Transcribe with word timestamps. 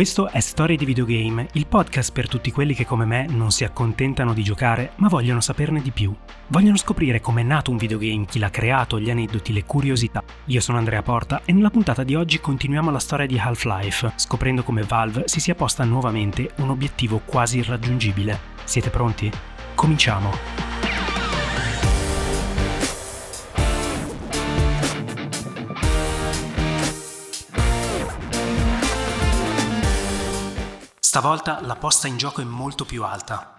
Questo 0.00 0.30
è 0.30 0.40
Storie 0.40 0.78
di 0.78 0.86
Videogame, 0.86 1.48
il 1.52 1.66
podcast 1.66 2.10
per 2.12 2.26
tutti 2.26 2.50
quelli 2.50 2.72
che 2.72 2.86
come 2.86 3.04
me 3.04 3.26
non 3.28 3.50
si 3.50 3.64
accontentano 3.64 4.32
di 4.32 4.42
giocare, 4.42 4.92
ma 4.96 5.08
vogliono 5.08 5.42
saperne 5.42 5.82
di 5.82 5.90
più. 5.90 6.16
Vogliono 6.46 6.78
scoprire 6.78 7.20
com'è 7.20 7.42
nato 7.42 7.70
un 7.70 7.76
videogame, 7.76 8.24
chi 8.24 8.38
l'ha 8.38 8.48
creato, 8.48 8.98
gli 8.98 9.10
aneddoti, 9.10 9.52
le 9.52 9.66
curiosità. 9.66 10.24
Io 10.46 10.60
sono 10.62 10.78
Andrea 10.78 11.02
Porta 11.02 11.42
e 11.44 11.52
nella 11.52 11.68
puntata 11.68 12.02
di 12.02 12.14
oggi 12.14 12.40
continuiamo 12.40 12.90
la 12.90 12.98
storia 12.98 13.26
di 13.26 13.38
Half-Life, 13.38 14.12
scoprendo 14.16 14.62
come 14.62 14.84
Valve 14.84 15.24
si 15.26 15.38
sia 15.38 15.54
posta 15.54 15.84
nuovamente 15.84 16.52
un 16.60 16.70
obiettivo 16.70 17.20
quasi 17.22 17.58
irraggiungibile. 17.58 18.40
Siete 18.64 18.88
pronti? 18.88 19.30
Cominciamo! 19.74 20.69
Stavolta 31.20 31.60
la 31.60 31.76
posta 31.76 32.08
in 32.08 32.16
gioco 32.16 32.40
è 32.40 32.44
molto 32.44 32.86
più 32.86 33.04
alta. 33.04 33.58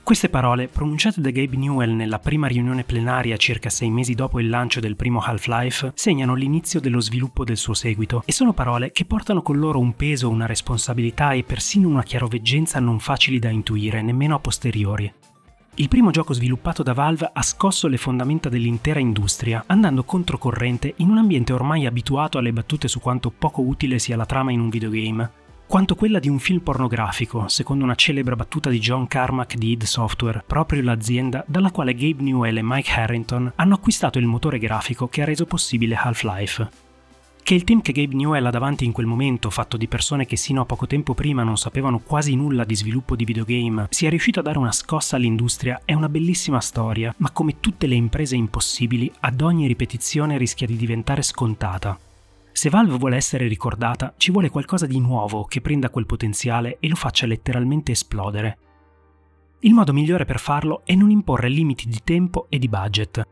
Queste 0.00 0.28
parole, 0.28 0.68
pronunciate 0.68 1.20
da 1.20 1.30
Gabe 1.30 1.56
Newell 1.56 1.90
nella 1.90 2.20
prima 2.20 2.46
riunione 2.46 2.84
plenaria 2.84 3.36
circa 3.36 3.68
sei 3.68 3.90
mesi 3.90 4.14
dopo 4.14 4.38
il 4.38 4.48
lancio 4.48 4.78
del 4.78 4.94
primo 4.94 5.18
Half-Life, 5.18 5.90
segnano 5.96 6.36
l'inizio 6.36 6.78
dello 6.78 7.00
sviluppo 7.00 7.42
del 7.42 7.56
suo 7.56 7.74
seguito 7.74 8.22
e 8.24 8.30
sono 8.30 8.52
parole 8.52 8.92
che 8.92 9.06
portano 9.06 9.42
con 9.42 9.58
loro 9.58 9.80
un 9.80 9.96
peso, 9.96 10.28
una 10.28 10.46
responsabilità 10.46 11.32
e 11.32 11.42
persino 11.42 11.88
una 11.88 12.04
chiaroveggenza 12.04 12.78
non 12.78 13.00
facili 13.00 13.40
da 13.40 13.48
intuire, 13.48 14.02
nemmeno 14.02 14.36
a 14.36 14.38
posteriori. 14.38 15.12
Il 15.74 15.88
primo 15.88 16.12
gioco 16.12 16.32
sviluppato 16.32 16.84
da 16.84 16.92
Valve 16.92 17.30
ha 17.32 17.42
scosso 17.42 17.88
le 17.88 17.96
fondamenta 17.96 18.48
dell'intera 18.48 19.00
industria, 19.00 19.64
andando 19.66 20.04
controcorrente 20.04 20.94
in 20.98 21.10
un 21.10 21.18
ambiente 21.18 21.52
ormai 21.52 21.86
abituato 21.86 22.38
alle 22.38 22.52
battute 22.52 22.86
su 22.86 23.00
quanto 23.00 23.30
poco 23.30 23.62
utile 23.62 23.98
sia 23.98 24.16
la 24.16 24.26
trama 24.26 24.52
in 24.52 24.60
un 24.60 24.68
videogame, 24.68 25.39
quanto 25.70 25.94
quella 25.94 26.18
di 26.18 26.28
un 26.28 26.40
film 26.40 26.58
pornografico, 26.58 27.46
secondo 27.46 27.84
una 27.84 27.94
celebre 27.94 28.34
battuta 28.34 28.70
di 28.70 28.80
John 28.80 29.06
Carmack 29.06 29.54
di 29.54 29.70
id 29.70 29.84
Software, 29.84 30.42
proprio 30.44 30.82
l'azienda 30.82 31.44
dalla 31.46 31.70
quale 31.70 31.94
Gabe 31.94 32.24
Newell 32.24 32.56
e 32.56 32.60
Mike 32.60 32.90
Harrington 32.90 33.52
hanno 33.54 33.74
acquistato 33.74 34.18
il 34.18 34.26
motore 34.26 34.58
grafico 34.58 35.06
che 35.06 35.22
ha 35.22 35.24
reso 35.24 35.46
possibile 35.46 35.94
Half-Life. 35.94 36.68
Che 37.40 37.54
il 37.54 37.62
team 37.62 37.82
che 37.82 37.92
Gabe 37.92 38.16
Newell 38.16 38.46
ha 38.46 38.50
davanti 38.50 38.84
in 38.84 38.90
quel 38.90 39.06
momento, 39.06 39.48
fatto 39.48 39.76
di 39.76 39.86
persone 39.86 40.26
che 40.26 40.34
sino 40.34 40.62
a 40.62 40.66
poco 40.66 40.88
tempo 40.88 41.14
prima 41.14 41.44
non 41.44 41.56
sapevano 41.56 42.00
quasi 42.00 42.34
nulla 42.34 42.64
di 42.64 42.74
sviluppo 42.74 43.14
di 43.14 43.24
videogame, 43.24 43.86
sia 43.90 44.10
riuscito 44.10 44.40
a 44.40 44.42
dare 44.42 44.58
una 44.58 44.72
scossa 44.72 45.14
all'industria 45.14 45.82
è 45.84 45.94
una 45.94 46.08
bellissima 46.08 46.60
storia, 46.60 47.14
ma 47.18 47.30
come 47.30 47.60
tutte 47.60 47.86
le 47.86 47.94
imprese 47.94 48.34
impossibili, 48.34 49.08
ad 49.20 49.40
ogni 49.40 49.68
ripetizione 49.68 50.36
rischia 50.36 50.66
di 50.66 50.74
diventare 50.74 51.22
scontata. 51.22 51.96
Se 52.52 52.68
Valve 52.68 52.98
vuole 52.98 53.16
essere 53.16 53.46
ricordata, 53.46 54.14
ci 54.16 54.30
vuole 54.30 54.50
qualcosa 54.50 54.86
di 54.86 55.00
nuovo 55.00 55.44
che 55.44 55.60
prenda 55.60 55.90
quel 55.90 56.06
potenziale 56.06 56.78
e 56.80 56.88
lo 56.88 56.96
faccia 56.96 57.26
letteralmente 57.26 57.92
esplodere. 57.92 58.58
Il 59.60 59.74
modo 59.74 59.92
migliore 59.92 60.24
per 60.24 60.38
farlo 60.38 60.82
è 60.84 60.94
non 60.94 61.10
imporre 61.10 61.48
limiti 61.48 61.88
di 61.88 62.00
tempo 62.02 62.46
e 62.48 62.58
di 62.58 62.68
budget. 62.68 63.22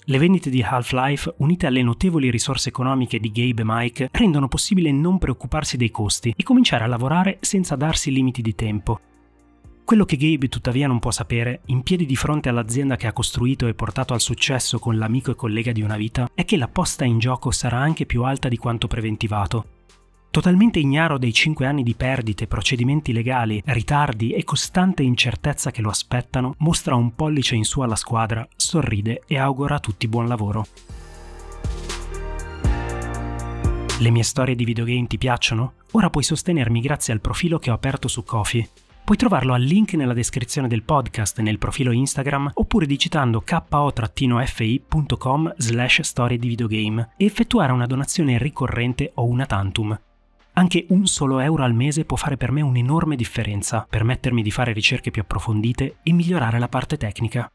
Le 0.00 0.18
vendite 0.18 0.48
di 0.48 0.62
Half-Life, 0.62 1.34
unite 1.38 1.66
alle 1.66 1.82
notevoli 1.82 2.30
risorse 2.30 2.70
economiche 2.70 3.18
di 3.18 3.30
Gabe 3.30 3.62
e 3.62 3.64
Mike, 3.66 4.08
rendono 4.12 4.48
possibile 4.48 4.90
non 4.90 5.18
preoccuparsi 5.18 5.76
dei 5.76 5.90
costi 5.90 6.32
e 6.34 6.42
cominciare 6.42 6.84
a 6.84 6.86
lavorare 6.86 7.38
senza 7.40 7.76
darsi 7.76 8.10
limiti 8.10 8.40
di 8.40 8.54
tempo. 8.54 9.00
Quello 9.88 10.04
che 10.04 10.18
Gabe 10.18 10.50
tuttavia 10.50 10.86
non 10.86 10.98
può 10.98 11.10
sapere, 11.10 11.62
in 11.68 11.82
piedi 11.82 12.04
di 12.04 12.14
fronte 12.14 12.50
all'azienda 12.50 12.96
che 12.96 13.06
ha 13.06 13.14
costruito 13.14 13.66
e 13.66 13.72
portato 13.72 14.12
al 14.12 14.20
successo 14.20 14.78
con 14.78 14.98
l'amico 14.98 15.30
e 15.30 15.34
collega 15.34 15.72
di 15.72 15.80
una 15.80 15.96
vita, 15.96 16.28
è 16.34 16.44
che 16.44 16.58
la 16.58 16.68
posta 16.68 17.06
in 17.06 17.18
gioco 17.18 17.50
sarà 17.50 17.78
anche 17.78 18.04
più 18.04 18.22
alta 18.24 18.48
di 18.48 18.58
quanto 18.58 18.86
preventivato. 18.86 19.64
Totalmente 20.30 20.78
ignaro 20.78 21.16
dei 21.16 21.32
5 21.32 21.64
anni 21.64 21.82
di 21.82 21.94
perdite, 21.94 22.46
procedimenti 22.46 23.14
legali, 23.14 23.62
ritardi 23.64 24.32
e 24.32 24.44
costante 24.44 25.02
incertezza 25.02 25.70
che 25.70 25.80
lo 25.80 25.88
aspettano, 25.88 26.54
mostra 26.58 26.94
un 26.94 27.14
pollice 27.14 27.54
in 27.54 27.64
su 27.64 27.80
alla 27.80 27.96
squadra, 27.96 28.46
sorride 28.56 29.22
e 29.26 29.38
augura 29.38 29.76
a 29.76 29.80
tutti 29.80 30.06
buon 30.06 30.28
lavoro. 30.28 30.66
Le 34.00 34.10
mie 34.10 34.22
storie 34.22 34.54
di 34.54 34.66
videogame 34.66 35.06
ti 35.06 35.16
piacciono? 35.16 35.72
Ora 35.92 36.10
puoi 36.10 36.24
sostenermi 36.24 36.82
grazie 36.82 37.14
al 37.14 37.22
profilo 37.22 37.58
che 37.58 37.70
ho 37.70 37.74
aperto 37.74 38.06
su 38.06 38.22
Kofi 38.22 38.68
Puoi 39.08 39.20
trovarlo 39.20 39.54
al 39.54 39.62
link 39.62 39.94
nella 39.94 40.12
descrizione 40.12 40.68
del 40.68 40.82
podcast 40.82 41.40
nel 41.40 41.56
profilo 41.56 41.92
Instagram 41.92 42.50
oppure 42.52 42.84
digitando 42.84 43.42
ko-fi.com 43.42 44.34
slash 45.56 46.02
storie 46.02 46.36
di 46.36 46.46
videogame 46.46 47.12
e 47.16 47.24
effettuare 47.24 47.72
una 47.72 47.86
donazione 47.86 48.36
ricorrente 48.36 49.12
o 49.14 49.24
una 49.24 49.46
tantum. 49.46 49.98
Anche 50.52 50.84
un 50.90 51.06
solo 51.06 51.38
euro 51.38 51.64
al 51.64 51.72
mese 51.72 52.04
può 52.04 52.18
fare 52.18 52.36
per 52.36 52.52
me 52.52 52.60
un'enorme 52.60 53.16
differenza, 53.16 53.86
permettermi 53.88 54.42
di 54.42 54.50
fare 54.50 54.74
ricerche 54.74 55.10
più 55.10 55.22
approfondite 55.22 55.96
e 56.02 56.12
migliorare 56.12 56.58
la 56.58 56.68
parte 56.68 56.98
tecnica. 56.98 57.50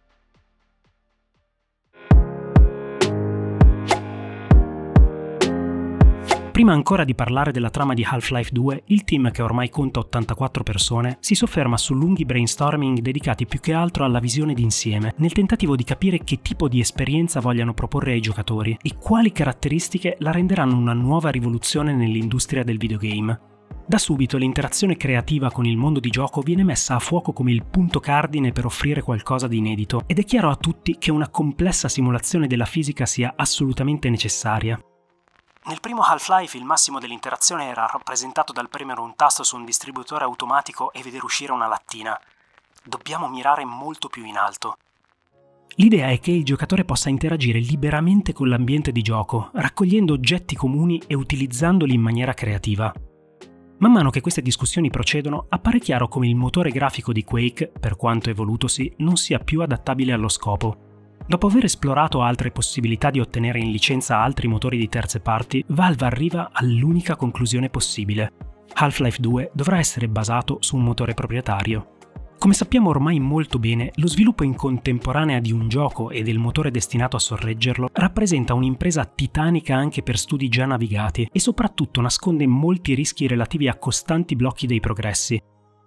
Prima 6.53 6.71
ancora 6.71 7.03
di 7.03 7.15
parlare 7.15 7.51
della 7.51 7.71
trama 7.71 7.95
di 7.95 8.05
Half-Life 8.07 8.51
2, 8.51 8.83
il 8.85 9.03
team, 9.03 9.31
che 9.31 9.41
ormai 9.41 9.71
conta 9.71 10.01
84 10.01 10.61
persone, 10.61 11.17
si 11.19 11.33
sofferma 11.33 11.77
su 11.77 11.95
lunghi 11.95 12.25
brainstorming 12.25 12.99
dedicati 12.99 13.47
più 13.47 13.59
che 13.59 13.73
altro 13.73 14.05
alla 14.05 14.19
visione 14.19 14.53
d'insieme, 14.53 15.15
nel 15.17 15.31
tentativo 15.31 15.75
di 15.75 15.83
capire 15.83 16.19
che 16.19 16.43
tipo 16.43 16.67
di 16.67 16.79
esperienza 16.79 17.39
vogliano 17.39 17.73
proporre 17.73 18.11
ai 18.11 18.21
giocatori 18.21 18.77
e 18.83 18.97
quali 18.99 19.31
caratteristiche 19.31 20.15
la 20.19 20.29
renderanno 20.29 20.77
una 20.77 20.93
nuova 20.93 21.31
rivoluzione 21.31 21.91
nell'industria 21.91 22.63
del 22.63 22.77
videogame. 22.77 23.39
Da 23.87 23.97
subito 23.97 24.37
l'interazione 24.37 24.95
creativa 24.95 25.49
con 25.49 25.65
il 25.65 25.75
mondo 25.75 25.99
di 25.99 26.11
gioco 26.11 26.41
viene 26.41 26.63
messa 26.63 26.93
a 26.93 26.99
fuoco 26.99 27.33
come 27.33 27.51
il 27.51 27.65
punto 27.65 27.99
cardine 27.99 28.51
per 28.51 28.65
offrire 28.65 29.01
qualcosa 29.01 29.47
di 29.47 29.57
inedito 29.57 30.03
ed 30.05 30.19
è 30.19 30.23
chiaro 30.23 30.51
a 30.51 30.55
tutti 30.55 30.97
che 30.99 31.09
una 31.09 31.29
complessa 31.29 31.89
simulazione 31.89 32.45
della 32.45 32.65
fisica 32.65 33.07
sia 33.07 33.33
assolutamente 33.35 34.07
necessaria. 34.11 34.79
Nel 35.65 35.79
primo 35.79 36.01
Half-Life 36.01 36.57
il 36.57 36.65
massimo 36.65 36.99
dell'interazione 36.99 37.69
era 37.69 37.87
rappresentato 37.89 38.51
dal 38.51 38.67
premere 38.67 38.99
un 38.99 39.15
tasto 39.15 39.43
su 39.43 39.55
un 39.55 39.63
distributore 39.63 40.25
automatico 40.25 40.91
e 40.91 41.01
vedere 41.01 41.23
uscire 41.23 41.53
una 41.53 41.67
lattina. 41.67 42.19
Dobbiamo 42.83 43.29
mirare 43.29 43.63
molto 43.63 44.09
più 44.09 44.25
in 44.25 44.35
alto. 44.35 44.75
L'idea 45.75 46.09
è 46.09 46.19
che 46.19 46.31
il 46.31 46.43
giocatore 46.43 46.83
possa 46.83 47.07
interagire 47.07 47.59
liberamente 47.59 48.33
con 48.33 48.49
l'ambiente 48.49 48.91
di 48.91 49.01
gioco, 49.01 49.51
raccogliendo 49.53 50.11
oggetti 50.11 50.53
comuni 50.53 51.01
e 51.07 51.15
utilizzandoli 51.15 51.93
in 51.93 52.01
maniera 52.01 52.33
creativa. 52.33 52.93
Man 53.77 53.91
mano 53.91 54.09
che 54.09 54.21
queste 54.21 54.41
discussioni 54.41 54.89
procedono, 54.89 55.45
appare 55.47 55.79
chiaro 55.79 56.09
come 56.09 56.27
il 56.27 56.35
motore 56.35 56.71
grafico 56.71 57.13
di 57.13 57.23
Quake, 57.23 57.71
per 57.79 57.95
quanto 57.95 58.29
evolutosi, 58.29 58.93
non 58.97 59.15
sia 59.15 59.39
più 59.39 59.61
adattabile 59.61 60.11
allo 60.11 60.29
scopo 60.29 60.91
Dopo 61.25 61.47
aver 61.47 61.63
esplorato 61.63 62.21
altre 62.21 62.51
possibilità 62.51 63.09
di 63.09 63.21
ottenere 63.21 63.59
in 63.59 63.71
licenza 63.71 64.19
altri 64.19 64.47
motori 64.47 64.77
di 64.77 64.89
terze 64.89 65.21
parti, 65.21 65.63
Valve 65.67 66.05
arriva 66.05 66.49
all'unica 66.51 67.15
conclusione 67.15 67.69
possibile. 67.69 68.33
Half-Life 68.73 69.21
2 69.21 69.51
dovrà 69.53 69.77
essere 69.77 70.09
basato 70.09 70.57
su 70.59 70.75
un 70.75 70.83
motore 70.83 71.13
proprietario. 71.13 71.87
Come 72.37 72.55
sappiamo 72.55 72.89
ormai 72.89 73.21
molto 73.21 73.57
bene, 73.57 73.91
lo 73.95 74.07
sviluppo 74.07 74.43
in 74.43 74.53
contemporanea 74.53 75.39
di 75.39 75.53
un 75.53 75.69
gioco 75.69 76.09
e 76.09 76.23
del 76.23 76.39
motore 76.39 76.71
destinato 76.71 77.15
a 77.15 77.19
sorreggerlo 77.19 77.87
rappresenta 77.93 78.53
un'impresa 78.53 79.05
titanica 79.05 79.77
anche 79.77 80.03
per 80.03 80.17
studi 80.17 80.49
già 80.49 80.65
navigati 80.65 81.29
e 81.31 81.39
soprattutto 81.39 82.01
nasconde 82.01 82.45
molti 82.45 82.95
rischi 82.95 83.27
relativi 83.27 83.69
a 83.69 83.77
costanti 83.77 84.35
blocchi 84.35 84.67
dei 84.67 84.81
progressi, 84.81 85.41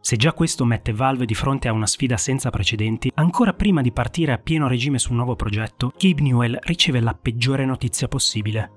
se 0.06 0.14
già 0.14 0.32
questo 0.32 0.64
mette 0.64 0.92
Valve 0.92 1.24
di 1.26 1.34
fronte 1.34 1.66
a 1.66 1.72
una 1.72 1.88
sfida 1.88 2.16
senza 2.16 2.48
precedenti, 2.50 3.10
ancora 3.16 3.54
prima 3.54 3.80
di 3.80 3.90
partire 3.90 4.30
a 4.30 4.38
pieno 4.38 4.68
regime 4.68 5.00
su 5.00 5.10
un 5.10 5.16
nuovo 5.16 5.34
progetto, 5.34 5.92
Gabe 5.98 6.22
Newell 6.22 6.56
riceve 6.62 7.00
la 7.00 7.12
peggiore 7.12 7.64
notizia 7.64 8.06
possibile. 8.06 8.70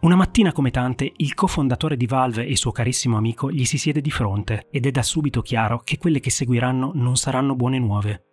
Una 0.00 0.16
mattina 0.16 0.52
come 0.52 0.70
tante, 0.70 1.12
il 1.16 1.34
cofondatore 1.34 1.98
di 1.98 2.06
Valve 2.06 2.46
e 2.46 2.56
suo 2.56 2.72
carissimo 2.72 3.18
amico 3.18 3.50
gli 3.50 3.66
si 3.66 3.76
siede 3.76 4.00
di 4.00 4.10
fronte 4.10 4.68
ed 4.70 4.86
è 4.86 4.90
da 4.90 5.02
subito 5.02 5.42
chiaro 5.42 5.82
che 5.84 5.98
quelle 5.98 6.20
che 6.20 6.30
seguiranno 6.30 6.92
non 6.94 7.16
saranno 7.16 7.54
buone 7.54 7.78
nuove. 7.78 8.24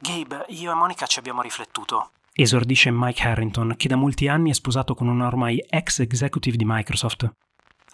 Gabe, 0.00 0.46
io 0.48 0.72
e 0.72 0.74
Monica 0.74 1.04
ci 1.04 1.18
abbiamo 1.18 1.42
riflettuto, 1.42 2.12
esordisce 2.32 2.90
Mike 2.90 3.28
Harrington, 3.28 3.74
che 3.76 3.88
da 3.88 3.96
molti 3.96 4.26
anni 4.28 4.48
è 4.48 4.54
sposato 4.54 4.94
con 4.94 5.06
un 5.06 5.20
ormai 5.20 5.62
ex 5.68 5.98
executive 5.98 6.56
di 6.56 6.64
Microsoft. 6.66 7.30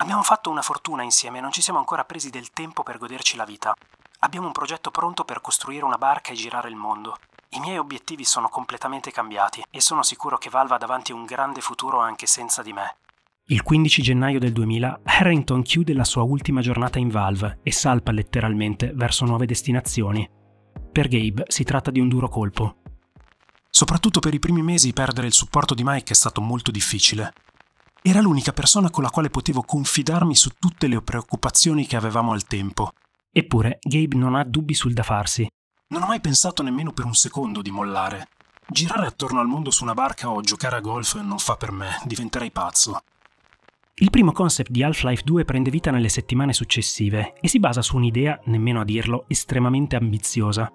Abbiamo 0.00 0.23
fatto 0.23 0.49
una 0.49 0.62
fortuna 0.62 1.02
insieme 1.02 1.38
e 1.38 1.41
non 1.43 1.52
ci 1.52 1.61
siamo 1.61 1.79
ancora 1.79 2.05
presi 2.05 2.31
del 2.31 2.52
tempo 2.52 2.82
per 2.82 2.97
goderci 2.97 3.37
la 3.37 3.44
vita. 3.44 3.75
Abbiamo 4.20 4.47
un 4.47 4.52
progetto 4.52 4.91
pronto 4.91 5.25
per 5.25 5.43
costruire 5.43 5.85
una 5.85 5.99
barca 5.99 6.32
e 6.32 6.37
girare 6.37 6.70
il 6.70 6.75
mondo. 6.75 7.19
I 7.50 7.61
miei 7.61 7.76
obiettivi 7.76 8.25
sono 8.25 8.49
completamente 8.49 9.11
cambiati 9.11 9.62
e 9.70 9.81
sono 9.82 10.02
sicuro 10.02 10.38
che 10.38 10.49
Val 10.49 10.69
va 10.69 10.79
davanti 10.79 11.12
un 11.12 11.26
grande 11.26 11.61
futuro 11.61 11.99
anche 11.99 12.25
senza 12.25 12.62
di 12.62 12.73
me. 12.73 12.97
Il 13.49 13.62
15 13.62 14.00
gennaio 14.00 14.38
del 14.38 14.52
2000 14.52 15.00
Harrington 15.05 15.62
chiude 15.62 15.93
la 15.93 16.05
sua 16.05 16.23
ultima 16.23 16.62
giornata 16.62 16.99
in 16.99 17.11
Valve 17.11 17.58
e 17.62 17.70
salpa 17.70 18.11
letteralmente 18.11 18.93
verso 18.94 19.26
nuove 19.26 19.44
destinazioni. 19.44 20.26
Per 20.91 21.08
Gabe 21.08 21.44
si 21.49 21.62
tratta 21.62 21.91
di 21.91 22.00
un 22.00 22.08
duro 22.08 22.31
colpo. 22.31 22.76
Soprattutto 23.69 24.20
per 24.20 24.32
i 24.32 24.38
primi 24.38 24.62
mesi 24.62 24.94
perdere 24.94 25.26
il 25.26 25.35
supporto 25.35 25.75
di 25.75 25.82
Mike 25.85 26.12
è 26.12 26.17
stato 26.17 26.41
molto 26.41 26.70
difficile. 26.70 27.35
Era 28.02 28.23
l'unica 28.23 28.52
persona 28.52 28.88
con 28.88 29.02
la 29.02 29.11
quale 29.11 29.29
potevo 29.29 29.61
confidarmi 29.61 30.35
su 30.35 30.52
tutte 30.58 30.87
le 30.87 31.02
preoccupazioni 31.02 31.87
che 31.87 31.97
avevamo 31.97 32.32
al 32.32 32.44
tempo. 32.44 32.93
Eppure 33.31 33.79
Gabe 33.82 34.17
non 34.17 34.35
ha 34.35 34.43
dubbi 34.43 34.73
sul 34.73 34.94
da 34.94 35.02
farsi. 35.02 35.47
Non 35.88 36.05
ho 36.05 36.06
mai 36.06 36.20
pensato 36.20 36.62
nemmeno 36.62 36.93
per 36.93 37.05
un 37.05 37.12
secondo 37.12 37.61
di 37.61 37.70
mollare. 37.70 38.29
Girare 38.67 39.06
attorno 39.06 39.41
al 39.41 39.49
mondo 39.49 39.70
su 39.70 39.82
una 39.82 39.93
barca 39.93 40.31
o 40.31 40.41
giocare 40.41 40.76
a 40.76 40.81
golf 40.81 41.20
non 41.20 41.38
fa 41.38 41.56
per 41.56 41.73
me, 41.73 42.00
diventerei 42.05 42.50
pazzo. 42.50 43.02
Il 43.97 44.08
primo 44.08 44.32
concept 44.32 44.70
di 44.70 44.82
Half-Life 44.82 45.23
2 45.23 45.44
prende 45.44 45.69
vita 45.69 45.91
nelle 45.91 46.08
settimane 46.08 46.55
successive 46.55 47.35
e 47.38 47.49
si 47.49 47.61
basa 47.61 47.82
su 47.82 47.97
un'idea, 47.97 48.41
nemmeno 48.44 48.81
a 48.81 48.85
dirlo, 48.85 49.25
estremamente 49.29 49.97
ambiziosa. 49.97 50.73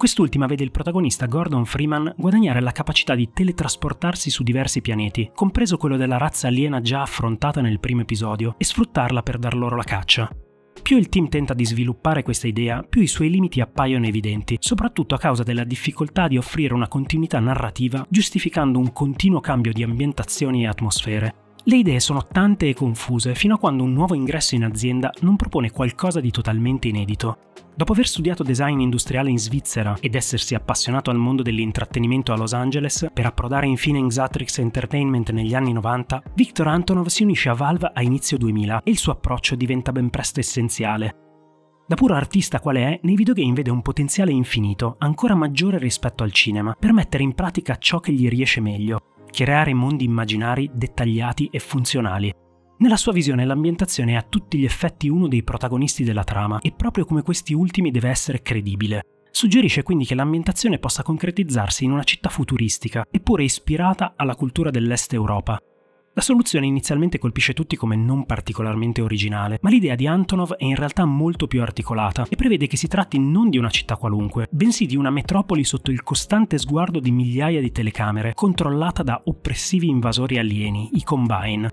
Quest'ultima 0.00 0.46
vede 0.46 0.64
il 0.64 0.70
protagonista 0.70 1.26
Gordon 1.26 1.66
Freeman 1.66 2.14
guadagnare 2.16 2.62
la 2.62 2.72
capacità 2.72 3.14
di 3.14 3.28
teletrasportarsi 3.34 4.30
su 4.30 4.42
diversi 4.42 4.80
pianeti, 4.80 5.30
compreso 5.34 5.76
quello 5.76 5.98
della 5.98 6.16
razza 6.16 6.46
aliena 6.46 6.80
già 6.80 7.02
affrontata 7.02 7.60
nel 7.60 7.80
primo 7.80 8.00
episodio, 8.00 8.54
e 8.56 8.64
sfruttarla 8.64 9.22
per 9.22 9.36
dar 9.36 9.54
loro 9.54 9.76
la 9.76 9.82
caccia. 9.82 10.34
Più 10.80 10.96
il 10.96 11.10
team 11.10 11.28
tenta 11.28 11.52
di 11.52 11.66
sviluppare 11.66 12.22
questa 12.22 12.46
idea, 12.46 12.82
più 12.82 13.02
i 13.02 13.06
suoi 13.06 13.28
limiti 13.28 13.60
appaiono 13.60 14.06
evidenti, 14.06 14.56
soprattutto 14.58 15.14
a 15.14 15.18
causa 15.18 15.42
della 15.42 15.64
difficoltà 15.64 16.28
di 16.28 16.38
offrire 16.38 16.72
una 16.72 16.88
continuità 16.88 17.38
narrativa 17.38 18.06
giustificando 18.08 18.78
un 18.78 18.94
continuo 18.94 19.40
cambio 19.40 19.74
di 19.74 19.82
ambientazioni 19.82 20.62
e 20.62 20.68
atmosfere. 20.68 21.34
Le 21.64 21.76
idee 21.76 22.00
sono 22.00 22.26
tante 22.26 22.68
e 22.68 22.74
confuse 22.74 23.34
fino 23.34 23.54
a 23.54 23.58
quando 23.58 23.82
un 23.82 23.92
nuovo 23.92 24.14
ingresso 24.14 24.54
in 24.54 24.64
azienda 24.64 25.12
non 25.20 25.36
propone 25.36 25.70
qualcosa 25.70 26.18
di 26.18 26.30
totalmente 26.30 26.88
inedito. 26.88 27.52
Dopo 27.76 27.92
aver 27.92 28.06
studiato 28.06 28.42
design 28.42 28.80
industriale 28.80 29.30
in 29.30 29.38
Svizzera 29.38 29.96
ed 30.00 30.14
essersi 30.14 30.54
appassionato 30.54 31.10
al 31.10 31.18
mondo 31.18 31.42
dell'intrattenimento 31.42 32.32
a 32.32 32.36
Los 32.36 32.54
Angeles, 32.54 33.08
per 33.12 33.26
approdare 33.26 33.66
infine 33.66 33.98
in 33.98 34.08
Xatrix 34.08 34.58
Entertainment 34.58 35.30
negli 35.30 35.54
anni 35.54 35.72
90, 35.72 36.22
Victor 36.34 36.68
Antonov 36.68 37.06
si 37.08 37.24
unisce 37.24 37.50
a 37.50 37.54
Valve 37.54 37.90
a 37.92 38.02
inizio 38.02 38.38
2000 38.38 38.80
e 38.82 38.90
il 38.90 38.98
suo 38.98 39.12
approccio 39.12 39.54
diventa 39.54 39.92
ben 39.92 40.08
presto 40.08 40.40
essenziale. 40.40 41.14
Da 41.86 41.94
puro 41.96 42.14
artista 42.14 42.60
quale 42.60 42.80
è, 42.82 43.00
nei 43.02 43.16
videogame 43.16 43.52
vede 43.52 43.70
un 43.70 43.82
potenziale 43.82 44.30
infinito, 44.30 44.96
ancora 44.98 45.34
maggiore 45.34 45.76
rispetto 45.76 46.22
al 46.22 46.32
cinema, 46.32 46.74
per 46.78 46.92
mettere 46.92 47.22
in 47.22 47.34
pratica 47.34 47.76
ciò 47.76 47.98
che 47.98 48.12
gli 48.12 48.28
riesce 48.28 48.60
meglio, 48.60 49.09
creare 49.30 49.72
mondi 49.74 50.04
immaginari 50.04 50.70
dettagliati 50.72 51.48
e 51.50 51.58
funzionali. 51.58 52.32
Nella 52.78 52.96
sua 52.96 53.12
visione 53.12 53.44
l'ambientazione 53.44 54.12
è 54.12 54.16
a 54.16 54.26
tutti 54.28 54.58
gli 54.58 54.64
effetti 54.64 55.08
uno 55.08 55.28
dei 55.28 55.42
protagonisti 55.42 56.02
della 56.02 56.24
trama 56.24 56.60
e 56.60 56.72
proprio 56.72 57.04
come 57.04 57.22
questi 57.22 57.52
ultimi 57.52 57.90
deve 57.90 58.08
essere 58.08 58.42
credibile. 58.42 59.02
Suggerisce 59.30 59.82
quindi 59.82 60.04
che 60.04 60.14
l'ambientazione 60.14 60.78
possa 60.78 61.02
concretizzarsi 61.02 61.84
in 61.84 61.92
una 61.92 62.02
città 62.02 62.28
futuristica, 62.28 63.06
eppure 63.10 63.44
ispirata 63.44 64.14
alla 64.16 64.34
cultura 64.34 64.70
dell'Est 64.70 65.12
Europa, 65.12 65.58
la 66.12 66.22
soluzione 66.22 66.66
inizialmente 66.66 67.18
colpisce 67.18 67.52
tutti 67.52 67.76
come 67.76 67.94
non 67.94 68.26
particolarmente 68.26 69.00
originale, 69.00 69.58
ma 69.62 69.70
l'idea 69.70 69.94
di 69.94 70.08
Antonov 70.08 70.54
è 70.54 70.64
in 70.64 70.74
realtà 70.74 71.04
molto 71.04 71.46
più 71.46 71.62
articolata 71.62 72.26
e 72.28 72.34
prevede 72.34 72.66
che 72.66 72.76
si 72.76 72.88
tratti 72.88 73.18
non 73.18 73.48
di 73.48 73.58
una 73.58 73.70
città 73.70 73.96
qualunque, 73.96 74.48
bensì 74.50 74.86
di 74.86 74.96
una 74.96 75.10
metropoli 75.10 75.62
sotto 75.62 75.92
il 75.92 76.02
costante 76.02 76.58
sguardo 76.58 76.98
di 76.98 77.12
migliaia 77.12 77.60
di 77.60 77.70
telecamere, 77.70 78.34
controllata 78.34 79.04
da 79.04 79.22
oppressivi 79.24 79.88
invasori 79.88 80.38
alieni, 80.38 80.90
i 80.94 81.04
Combine. 81.04 81.70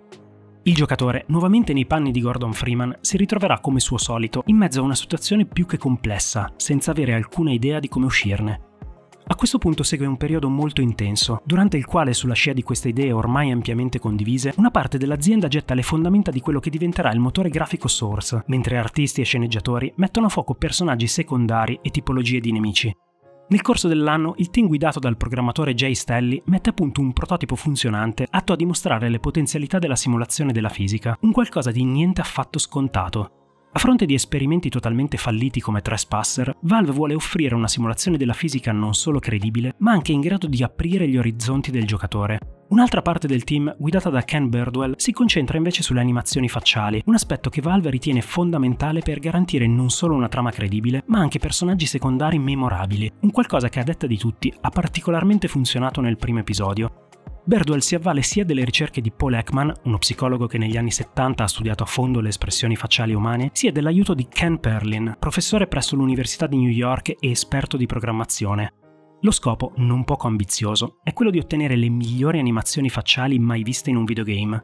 Il 0.64 0.76
giocatore, 0.76 1.24
nuovamente 1.30 1.74
nei 1.74 1.88
panni 1.88 2.12
di 2.12 2.22
Gordon 2.22 2.54
Freeman, 2.54 2.98
si 3.02 3.18
ritroverà 3.18 3.60
come 3.60 3.80
suo 3.80 3.98
solito 3.98 4.44
in 4.48 4.58
mezzo 4.58 4.82
a 4.82 4.84
una 4.84 4.96
situazione 4.96 5.46
più 5.46 5.66
che 5.66 5.78
complessa, 5.78 6.54
senza 6.58 6.92
avere 6.92 7.14
alcuna 7.14 7.52
idea 7.52 7.80
di 7.80 7.88
come 7.88 8.06
uscirne. 8.06 8.67
A 9.30 9.36
questo 9.36 9.58
punto 9.58 9.84
segue 9.84 10.06
un 10.06 10.16
periodo 10.16 10.48
molto 10.48 10.80
intenso, 10.80 11.42
durante 11.44 11.76
il 11.76 11.86
quale, 11.86 12.14
sulla 12.14 12.34
scia 12.34 12.54
di 12.54 12.64
queste 12.64 12.90
idee 12.90 13.12
ormai 13.12 13.52
ampiamente 13.52 14.00
condivise, 14.00 14.54
una 14.56 14.72
parte 14.72 14.98
dell'azienda 14.98 15.50
getta 15.50 15.74
le 15.74 15.82
fondamenta 15.82 16.32
di 16.32 16.40
quello 16.40 16.62
che 16.62 16.70
diventerà 16.70 17.12
il 17.12 17.20
motore 17.20 17.50
grafico 17.50 17.90
Source, 17.90 18.46
mentre 18.48 18.78
artisti 18.78 19.20
e 19.20 19.26
sceneggiatori 19.26 19.92
mettono 19.98 20.28
a 20.28 20.30
fuoco 20.30 20.54
personaggi 20.54 21.08
secondari 21.08 21.78
e 21.82 21.90
tipologie 21.90 22.40
di 22.40 22.54
nemici. 22.54 22.96
Nel 23.50 23.62
corso 23.62 23.90
dell'anno 23.90 24.34
il 24.38 24.50
team 24.50 24.68
guidato 24.68 25.00
dal 25.00 25.18
programmatore 25.18 25.74
Jay 25.74 25.94
Stelly 25.94 26.42
mette 26.46 26.70
a 26.70 26.74
punto 26.74 27.02
un 27.02 27.12
prototipo 27.12 27.58
funzionante 27.58 28.26
atto 28.30 28.54
a 28.54 28.58
dimostrare 28.58 29.10
le 29.10 29.20
potenzialità 29.20 29.78
della 29.78 29.96
simulazione 29.98 30.54
della 30.54 30.70
fisica, 30.70 31.18
un 31.22 31.34
qualcosa 31.34 31.72
di 31.72 31.84
niente 31.84 32.22
affatto 32.22 32.60
scontato. 32.60 33.47
A 33.74 33.80
fronte 33.80 34.06
di 34.06 34.16
esperimenti 34.16 34.70
totalmente 34.70 35.18
falliti 35.18 35.62
come 35.62 35.82
Trespasser, 35.82 36.56
Valve 36.62 36.92
vuole 36.92 37.14
offrire 37.14 37.54
una 37.54 37.68
simulazione 37.68 38.18
della 38.18 38.34
fisica 38.34 38.72
non 38.72 38.96
solo 38.96 39.20
credibile, 39.20 39.76
ma 39.80 39.92
anche 39.92 40.14
in 40.14 40.22
grado 40.22 40.48
di 40.48 40.64
aprire 40.64 41.08
gli 41.08 41.18
orizzonti 41.18 41.70
del 41.70 41.86
giocatore. 41.86 42.40
Un'altra 42.70 43.02
parte 43.02 43.28
del 43.28 43.44
team, 43.44 43.74
guidata 43.78 44.10
da 44.10 44.24
Ken 44.24 44.50
Birdwell, 44.50 44.96
si 44.98 45.12
concentra 45.12 45.58
invece 45.58 45.84
sulle 45.84 46.00
animazioni 46.00 46.50
facciali, 46.50 47.02
un 47.06 47.14
aspetto 47.14 47.50
che 47.50 47.62
Valve 47.62 47.90
ritiene 47.90 48.22
fondamentale 48.22 49.02
per 49.02 49.20
garantire 49.20 49.68
non 49.68 49.90
solo 49.90 50.16
una 50.16 50.28
trama 50.28 50.50
credibile, 50.50 51.04
ma 51.08 51.20
anche 51.20 51.40
personaggi 51.40 51.86
secondari 51.86 52.40
memorabili, 52.40 53.12
un 53.22 53.32
qualcosa 53.32 53.70
che 53.70 53.80
a 53.80 53.84
detta 53.84 54.08
di 54.08 54.18
tutti 54.18 54.52
ha 54.60 54.70
particolarmente 54.70 55.48
funzionato 55.48 56.02
nel 56.02 56.18
primo 56.18 56.40
episodio, 56.40 57.07
Berdwell 57.48 57.80
si 57.80 57.96
avvale 57.96 58.24
sia 58.24 58.44
delle 58.44 58.66
ricerche 58.66 59.00
di 59.00 59.10
Paul 59.10 59.36
Ekman, 59.36 59.72
uno 59.86 59.98
psicologo 60.00 60.48
che 60.48 60.58
negli 60.58 60.76
anni 60.76 60.92
70 60.92 61.46
ha 61.46 61.48
studiato 61.48 61.82
a 61.82 61.86
fondo 61.86 62.20
le 62.20 62.28
espressioni 62.28 62.76
facciali 62.76 63.14
umane, 63.14 63.52
sia 63.54 63.72
dell'aiuto 63.72 64.14
di 64.14 64.28
Ken 64.28 64.60
Perlin, 64.60 65.16
professore 65.18 65.68
presso 65.68 65.96
l'Università 65.96 66.46
di 66.46 66.58
New 66.58 66.70
York 66.70 67.16
e 67.18 67.30
esperto 67.30 67.78
di 67.78 67.86
programmazione. 67.86 68.74
Lo 69.22 69.32
scopo, 69.32 69.72
non 69.78 70.04
poco 70.04 70.28
ambizioso, 70.28 71.00
è 71.02 71.14
quello 71.14 71.32
di 71.32 71.40
ottenere 71.40 71.78
le 71.78 71.88
migliori 71.88 72.38
animazioni 72.38 72.90
facciali 72.90 73.40
mai 73.40 73.64
viste 73.64 73.92
in 73.92 73.96
un 73.96 74.04
videogame. 74.04 74.64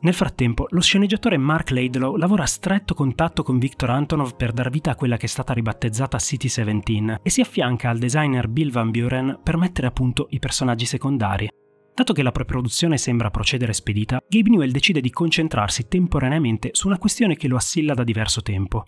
Nel 0.00 0.14
frattempo, 0.14 0.66
lo 0.70 0.80
sceneggiatore 0.80 1.36
Mark 1.36 1.70
Laidlaw 1.70 2.16
lavora 2.16 2.42
a 2.42 2.46
stretto 2.46 2.94
contatto 2.94 3.44
con 3.44 3.58
Victor 3.60 3.90
Antonov 3.90 4.34
per 4.34 4.50
dar 4.50 4.70
vita 4.70 4.90
a 4.90 4.96
quella 4.96 5.16
che 5.16 5.26
è 5.26 5.28
stata 5.28 5.52
ribattezzata 5.52 6.18
City 6.18 6.48
17 6.48 7.20
e 7.22 7.30
si 7.30 7.40
affianca 7.40 7.90
al 7.90 7.98
designer 7.98 8.48
Bill 8.48 8.72
Van 8.72 8.90
Buren 8.90 9.38
per 9.40 9.56
mettere 9.56 9.86
a 9.86 9.92
punto 9.92 10.26
i 10.30 10.40
personaggi 10.40 10.84
secondari. 10.84 11.48
Dato 11.96 12.12
che 12.12 12.24
la 12.24 12.32
preproduzione 12.32 12.98
sembra 12.98 13.30
procedere 13.30 13.72
spedita, 13.72 14.20
Gabe 14.28 14.50
Newell 14.50 14.72
decide 14.72 15.00
di 15.00 15.10
concentrarsi 15.10 15.86
temporaneamente 15.86 16.70
su 16.72 16.88
una 16.88 16.98
questione 16.98 17.36
che 17.36 17.46
lo 17.46 17.54
assilla 17.54 17.94
da 17.94 18.02
diverso 18.02 18.42
tempo. 18.42 18.86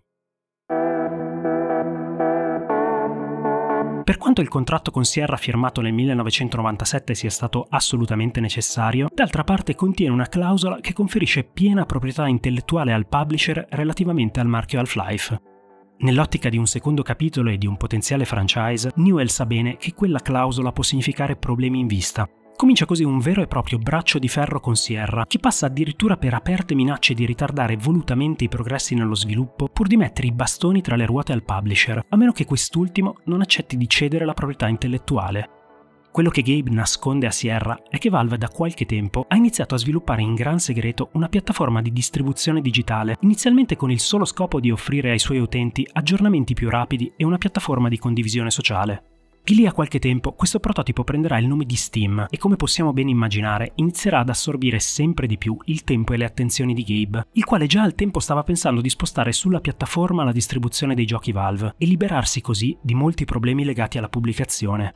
Per 4.03 4.19
quanto 4.19 4.41
il 4.41 4.49
contratto 4.49 4.91
con 4.91 5.05
Sierra 5.05 5.37
firmato 5.37 5.81
nel 5.81 5.93
1997 5.93 7.15
sia 7.15 7.31
stato 7.31 7.67
assolutamente 7.71 8.41
necessario, 8.41 9.09
d'altra 9.15 9.45
parte 9.45 9.77
contiene 9.77 10.13
una 10.13 10.27
clausola 10.27 10.81
che 10.81 10.93
conferisce 10.93 11.45
piena 11.45 11.87
proprietà 11.87 12.27
intellettuale 12.27 12.93
al 12.93 13.07
publisher 13.07 13.67
relativamente 13.71 14.41
al 14.41 14.49
marchio 14.49 14.81
Half-Life. 14.81 15.41
Nell'ottica 15.99 16.49
di 16.49 16.57
un 16.57 16.67
secondo 16.67 17.03
capitolo 17.03 17.51
e 17.51 17.57
di 17.57 17.69
un 17.69 17.77
potenziale 17.77 18.25
franchise, 18.25 18.91
Newell 18.97 19.27
sa 19.27 19.47
bene 19.47 19.77
che 19.77 19.95
quella 19.95 20.19
clausola 20.19 20.73
può 20.73 20.83
significare 20.83 21.37
problemi 21.37 21.81
in 21.81 21.87
vista, 21.87 22.29
Comincia 22.57 22.87
così 22.87 23.05
un 23.05 23.19
vero 23.19 23.43
e 23.43 23.47
proprio 23.47 23.77
braccio 23.77 24.19
di 24.19 24.29
ferro 24.29 24.61
con 24.61 24.77
Sierra, 24.77 25.27
che 25.27 25.39
passa 25.39 25.67
addirittura 25.67 26.17
per 26.17 26.33
aperte 26.33 26.75
minacce 26.75 27.13
di 27.13 27.27
ritardare 27.27 27.77
volutamente 27.77 28.45
i 28.45 28.49
progressi 28.49 28.95
nello 28.95 29.15
sviluppo 29.15 29.69
pur 29.69 29.87
di 29.87 29.99
mettere 29.99 30.29
i 30.29 30.33
bastoni 30.33 30.81
tra 30.81 30.97
le 30.97 31.05
ruote 31.05 31.35
al 31.35 31.43
publisher, 31.43 32.03
a 32.09 32.17
meno 32.17 32.33
che 32.33 32.47
quest'ultimo 32.47 33.17
non 33.25 33.43
accetti 33.43 33.77
di 33.77 33.87
cedere 33.87 34.25
la 34.25 34.33
proprietà 34.33 34.69
intellettuale. 34.69 35.51
Quello 36.11 36.31
che 36.31 36.41
Gabe 36.41 36.71
nasconde 36.71 37.27
a 37.27 37.31
Sierra 37.31 37.79
è 37.91 37.99
che 37.99 38.09
Valve 38.09 38.39
da 38.39 38.49
qualche 38.49 38.87
tempo 38.87 39.27
ha 39.29 39.37
iniziato 39.37 39.75
a 39.75 39.79
sviluppare 39.79 40.23
in 40.23 40.35
gran 40.35 40.59
segreto 40.59 41.11
una 41.13 41.29
piattaforma 41.29 41.83
di 41.83 41.93
distribuzione 41.93 42.63
digitale, 42.63 43.19
inizialmente 43.21 43.77
con 43.77 43.91
il 43.91 44.01
solo 44.01 44.25
scopo 44.25 44.61
di 44.61 44.71
offrire 44.71 45.11
ai 45.11 45.19
suoi 45.19 45.41
utenti 45.41 45.87
aggiornamenti 45.93 46.55
più 46.55 46.71
rapidi 46.71 47.13
e 47.19 47.25
una 47.27 47.37
piattaforma 47.37 47.91
di 47.91 47.99
condivisione 47.99 48.51
sociale. 48.51 49.16
Di 49.47 49.55
lì 49.55 49.65
a 49.65 49.73
qualche 49.73 50.01
tempo 50.01 50.33
questo 50.33 50.59
prototipo 50.59 51.05
prenderà 51.05 51.39
il 51.39 51.47
nome 51.47 51.67
di 51.67 51.77
Steam 51.77 52.27
e 52.29 52.37
come 52.37 52.57
possiamo 52.57 52.93
ben 52.93 53.07
immaginare 53.07 53.75
inizierà 53.77 54.19
ad 54.19 54.29
assorbire 54.29 54.81
sempre 54.81 55.29
di 55.29 55.39
più 55.39 55.57
il 55.67 55.85
tempo 55.85 56.13
e 56.13 56.17
le 56.17 56.25
attenzioni 56.25 56.75
di 56.75 56.83
Gabe, 56.83 57.29
il 57.35 57.45
quale 57.45 57.69
già 57.69 57.83
al 57.83 57.95
tempo 57.95 58.19
stava 58.19 58.43
pensando 58.43 58.81
di 58.81 58.89
spostare 58.89 59.31
sulla 59.31 59.61
piattaforma 59.61 60.25
la 60.25 60.33
distribuzione 60.33 60.97
dei 60.97 61.07
giochi 61.07 61.31
Valve 61.31 61.77
e 61.79 61.87
liberarsi 61.87 62.41
così 62.41 62.77
di 62.83 62.95
molti 62.95 63.25
problemi 63.25 63.65
legati 63.65 63.99
alla 63.99 64.09
pubblicazione. 64.09 64.93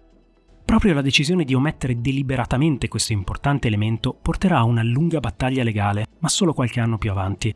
Proprio 0.64 0.94
la 0.94 1.02
decisione 1.02 1.44
di 1.44 1.54
omettere 1.54 2.00
deliberatamente 2.00 2.88
questo 2.88 3.12
importante 3.12 3.68
elemento 3.68 4.18
porterà 4.20 4.58
a 4.58 4.64
una 4.64 4.82
lunga 4.82 5.20
battaglia 5.20 5.62
legale, 5.62 6.06
ma 6.18 6.28
solo 6.28 6.54
qualche 6.54 6.80
anno 6.80 6.98
più 6.98 7.12
avanti. 7.12 7.54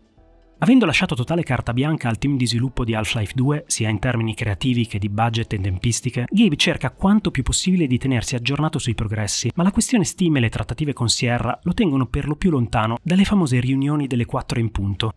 Avendo 0.65 0.87
lasciato 0.87 1.15
totale 1.15 1.43
carta 1.43 1.75
bianca 1.75 2.09
al 2.09 2.17
team 2.17 2.39
di 2.39 2.47
sviluppo 2.47 2.85
di 2.85 2.95
Half-Life 2.95 3.35
2, 3.35 3.65
sia 3.67 3.91
in 3.91 3.99
termini 3.99 4.35
creativi 4.35 4.87
che 4.87 4.99
di 4.99 5.11
budget 5.11 5.53
e 5.53 5.61
tempistiche, 5.61 6.25
Gabe 6.31 6.57
cerca 6.57 6.91
quanto 6.91 7.31
più 7.31 7.43
possibile 7.43 7.87
di 7.87 7.99
tenersi 7.99 8.35
aggiornato 8.35 8.79
sui 8.79 8.95
progressi, 8.95 9.53
ma 9.57 9.63
la 9.63 9.71
questione 9.71 10.05
Steam 10.05 10.37
e 10.37 10.41
le 10.41 10.49
trattative 10.49 10.95
con 10.95 11.11
Sierra 11.11 11.59
lo 11.65 11.75
tengono 11.75 12.07
per 12.07 12.27
lo 12.27 12.35
più 12.35 12.51
lontano 12.51 12.97
dalle 13.03 13.25
famose 13.25 13.61
riunioni 13.61 14.07
delle 14.07 14.25
4 14.25 14.59
in 14.59 14.71
punto. 14.71 15.13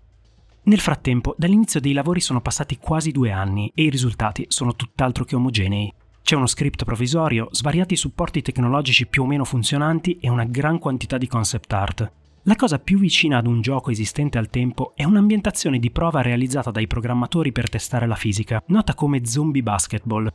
Nel 0.63 0.81
frattempo, 0.81 1.33
dall'inizio 1.37 1.79
dei 1.79 1.93
lavori 1.93 2.19
sono 2.19 2.41
passati 2.41 2.77
quasi 2.77 3.11
due 3.13 3.31
anni 3.31 3.71
e 3.73 3.83
i 3.83 3.89
risultati 3.89 4.47
sono 4.49 4.75
tutt'altro 4.75 5.23
che 5.23 5.37
omogenei. 5.37 5.93
C'è 6.23 6.35
uno 6.35 6.47
script 6.47 6.83
provvisorio, 6.83 7.47
svariati 7.51 7.95
supporti 7.95 8.41
tecnologici 8.41 9.07
più 9.07 9.23
o 9.23 9.25
meno 9.25 9.45
funzionanti 9.45 10.17
e 10.19 10.27
una 10.27 10.43
gran 10.43 10.77
quantità 10.77 11.17
di 11.17 11.27
concept 11.27 11.71
art. 11.71 12.11
La 12.47 12.55
cosa 12.55 12.79
più 12.79 12.97
vicina 12.97 13.39
ad 13.39 13.45
un 13.45 13.59
gioco 13.59 13.91
esistente 13.91 14.37
al 14.37 14.49
tempo 14.49 14.93
è 14.95 15.03
un'ambientazione 15.03 15.79
di 15.79 15.91
prova 15.91 16.21
realizzata 16.21 16.71
dai 16.71 16.87
programmatori 16.87 17.51
per 17.51 17.67
testare 17.67 18.07
la 18.07 18.15
fisica, 18.15 18.63
nota 18.67 18.93
come 18.93 19.25
Zombie 19.25 19.61
Basketball. 19.61 20.31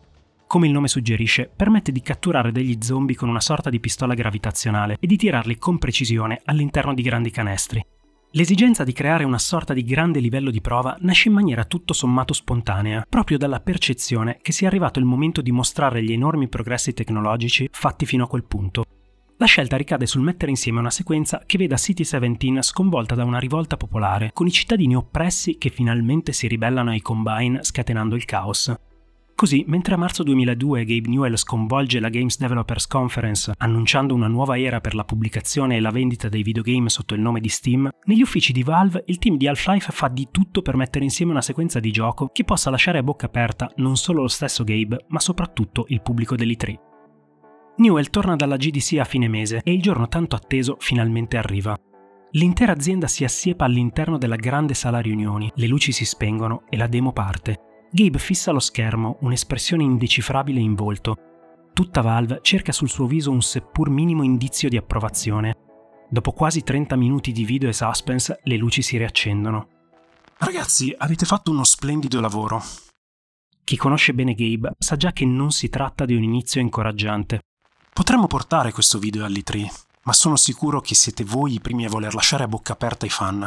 Come 0.47 0.67
il 0.67 0.75
nome 0.75 0.89
suggerisce, 0.89 1.51
permette 1.57 1.91
di 1.91 2.03
catturare 2.03 2.53
degli 2.53 2.77
zombie 2.83 3.17
con 3.17 3.31
una 3.31 3.41
sorta 3.41 3.71
di 3.71 3.81
pistola 3.81 4.13
gravitazionale 4.13 4.99
e 5.01 5.07
di 5.07 5.17
tirarli 5.17 5.57
con 5.57 5.79
precisione 5.79 6.43
all'interno 6.45 6.93
di 6.93 7.01
grandi 7.01 7.31
canestri. 7.31 7.83
L'esigenza 8.33 8.85
di 8.85 8.93
creare 8.93 9.25
una 9.25 9.39
sorta 9.39 9.73
di 9.73 9.83
grande 9.83 10.21
livello 10.21 10.51
di 10.51 10.61
prova 10.61 10.95
nasce 11.01 11.29
in 11.29 11.35
maniera 11.35 11.65
tutto 11.65 11.95
sommato 11.95 12.35
spontanea, 12.35 13.07
proprio 13.09 13.39
dalla 13.39 13.61
percezione 13.61 14.37
che 14.43 14.53
sia 14.53 14.69
arrivato 14.69 14.99
il 14.99 15.07
momento 15.07 15.41
di 15.41 15.51
mostrare 15.51 16.03
gli 16.03 16.13
enormi 16.13 16.49
progressi 16.49 16.93
tecnologici 16.93 17.71
fatti 17.73 18.05
fino 18.05 18.25
a 18.25 18.29
quel 18.29 18.45
punto. 18.45 18.85
La 19.43 19.49
scelta 19.49 19.77
ricade 19.77 20.07
sul 20.07 20.23
mettere 20.23 20.53
insieme 20.53 20.79
una 20.79 20.89
sequenza 20.89 21.43
che 21.45 21.59
veda 21.59 21.77
City 21.77 22.05
17 22.05 22.63
sconvolta 22.63 23.17
da 23.17 23.25
una 23.25 23.41
rivolta 23.41 23.77
popolare, 23.77 24.31
con 24.33 24.47
i 24.47 24.53
cittadini 24.53 24.95
oppressi 24.95 25.59
che 25.59 25.69
finalmente 25.69 26.33
si 26.33 26.47
ribellano 26.47 26.91
ai 26.91 27.01
Combine 27.01 27.65
scatenando 27.65 28.15
il 28.15 28.25
caos. 28.25 28.73
Così, 29.35 29.65
mentre 29.67 29.95
a 29.95 29.99
marzo 29.99 30.23
2002 30.23 30.85
Gabe 30.85 31.09
Newell 31.09 31.35
sconvolge 31.35 31.99
la 31.99 32.09
Games 32.09 32.39
Developers 32.39 32.87
Conference 32.87 33.53
annunciando 33.57 34.15
una 34.15 34.29
nuova 34.29 34.57
era 34.57 34.81
per 34.81 34.95
la 34.95 35.03
pubblicazione 35.03 35.75
e 35.75 35.81
la 35.81 35.91
vendita 35.91 36.29
dei 36.29 36.45
videogame 36.45 36.89
sotto 36.89 37.15
il 37.15 37.21
nome 37.21 37.41
di 37.41 37.49
Steam, 37.49 37.91
negli 38.05 38.23
uffici 38.23 38.53
di 38.53 38.63
Valve 38.63 39.03
il 39.07 39.19
team 39.19 39.37
di 39.37 39.49
Half-Life 39.49 39.91
fa 39.91 40.07
di 40.07 40.29
tutto 40.31 40.63
per 40.63 40.77
mettere 40.77 41.03
insieme 41.03 41.33
una 41.33 41.43
sequenza 41.43 41.81
di 41.81 41.91
gioco 41.91 42.29
che 42.29 42.45
possa 42.45 42.71
lasciare 42.71 42.99
a 42.99 43.03
bocca 43.03 43.27
aperta 43.27 43.73
non 43.79 43.97
solo 43.97 44.21
lo 44.21 44.29
stesso 44.29 44.63
Gabe, 44.63 45.07
ma 45.09 45.19
soprattutto 45.19 45.87
il 45.89 46.01
pubblico 46.01 46.37
dell'E3. 46.37 46.92
Newell 47.77 48.11
torna 48.11 48.37
dalla 48.37 48.57
GDC 48.57 48.99
a 48.99 49.05
fine 49.05 49.29
mese 49.29 49.61
e 49.65 49.73
il 49.73 49.81
giorno 49.81 50.07
tanto 50.07 50.37
atteso 50.37 50.77
finalmente 50.79 51.37
arriva. 51.37 51.77
L'intera 52.33 52.73
azienda 52.73 53.09
si 53.09 53.25
assiepa 53.25 53.65
all'interno 53.65 54.19
della 54.19 54.37
grande 54.37 54.75
sala 54.75 55.01
riunioni, 55.01 55.51
le 55.55 55.67
luci 55.67 55.93
si 55.93 56.05
spengono 56.05 56.65
e 56.69 56.77
la 56.77 56.87
demo 56.87 57.13
parte. 57.13 57.87
Gabe 57.91 58.19
fissa 58.19 58.51
allo 58.51 58.59
schermo 58.59 59.19
un'espressione 59.21 59.83
indecifrabile 59.83 60.61
in 60.61 60.75
volto. 60.75 61.17
Tutta 61.75 62.01
Valve 62.01 62.41
cerca 62.43 62.73
sul 62.73 62.89
suo 62.89 63.07
viso 63.07 63.31
un 63.31 63.43
seppur 63.43 63.91
minimo 63.91 64.23
indizio 64.23 64.69
di 64.69 64.77
approvazione. 64.77 65.57
Dopo 66.09 66.33
quasi 66.33 66.63
30 66.63 66.97
minuti 66.97 67.33
di 67.33 67.45
video 67.45 67.69
e 67.69 67.75
suspense, 67.75 68.41
le 68.45 68.57
luci 68.57 68.83
si 68.83 68.97
riaccendono. 68.97 69.69
Ragazzi, 70.39 70.95
avete 70.97 71.25
fatto 71.25 71.51
uno 71.51 71.65
splendido 71.65 72.21
lavoro. 72.21 72.63
Chi 73.65 73.77
conosce 73.77 74.13
bene 74.13 74.35
Gabe 74.35 74.73
sa 74.79 74.97
già 74.97 75.13
che 75.13 75.25
non 75.25 75.51
si 75.51 75.69
tratta 75.69 76.05
di 76.05 76.15
un 76.15 76.23
inizio 76.23 76.61
incoraggiante. 76.61 77.41
Potremmo 77.95 78.27
portare 78.27 78.73
questo 78.73 78.99
video 78.99 79.27
all'E3, 79.27 79.67
ma 80.05 80.15
sono 80.15 80.37
sicuro 80.37 80.81
che 80.81 80.95
siete 80.95 81.25
voi 81.25 81.53
i 81.53 81.61
primi 81.61 81.85
a 81.85 81.91
voler 81.91 82.15
lasciare 82.15 82.43
a 82.43 82.49
bocca 82.49 82.73
aperta 82.73 83.05
i 83.05 83.11
fan. 83.11 83.47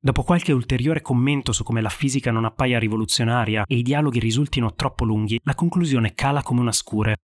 Dopo 0.00 0.22
qualche 0.22 0.52
ulteriore 0.52 1.02
commento 1.02 1.52
su 1.52 1.62
come 1.62 1.82
la 1.82 1.90
fisica 1.90 2.30
non 2.30 2.46
appaia 2.46 2.78
rivoluzionaria 2.78 3.64
e 3.66 3.76
i 3.76 3.82
dialoghi 3.82 4.18
risultino 4.18 4.74
troppo 4.74 5.04
lunghi, 5.04 5.38
la 5.44 5.54
conclusione 5.54 6.14
cala 6.14 6.42
come 6.42 6.60
una 6.60 6.72
scure. 6.72 7.18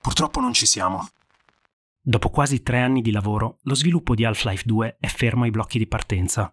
Purtroppo 0.00 0.40
non 0.40 0.54
ci 0.54 0.64
siamo. 0.64 1.06
Dopo 2.00 2.30
quasi 2.30 2.62
tre 2.62 2.80
anni 2.80 3.02
di 3.02 3.10
lavoro, 3.10 3.58
lo 3.64 3.74
sviluppo 3.74 4.14
di 4.14 4.24
Half-Life 4.24 4.62
2 4.64 4.96
è 4.98 5.06
fermo 5.06 5.44
ai 5.44 5.50
blocchi 5.50 5.76
di 5.76 5.86
partenza. 5.86 6.50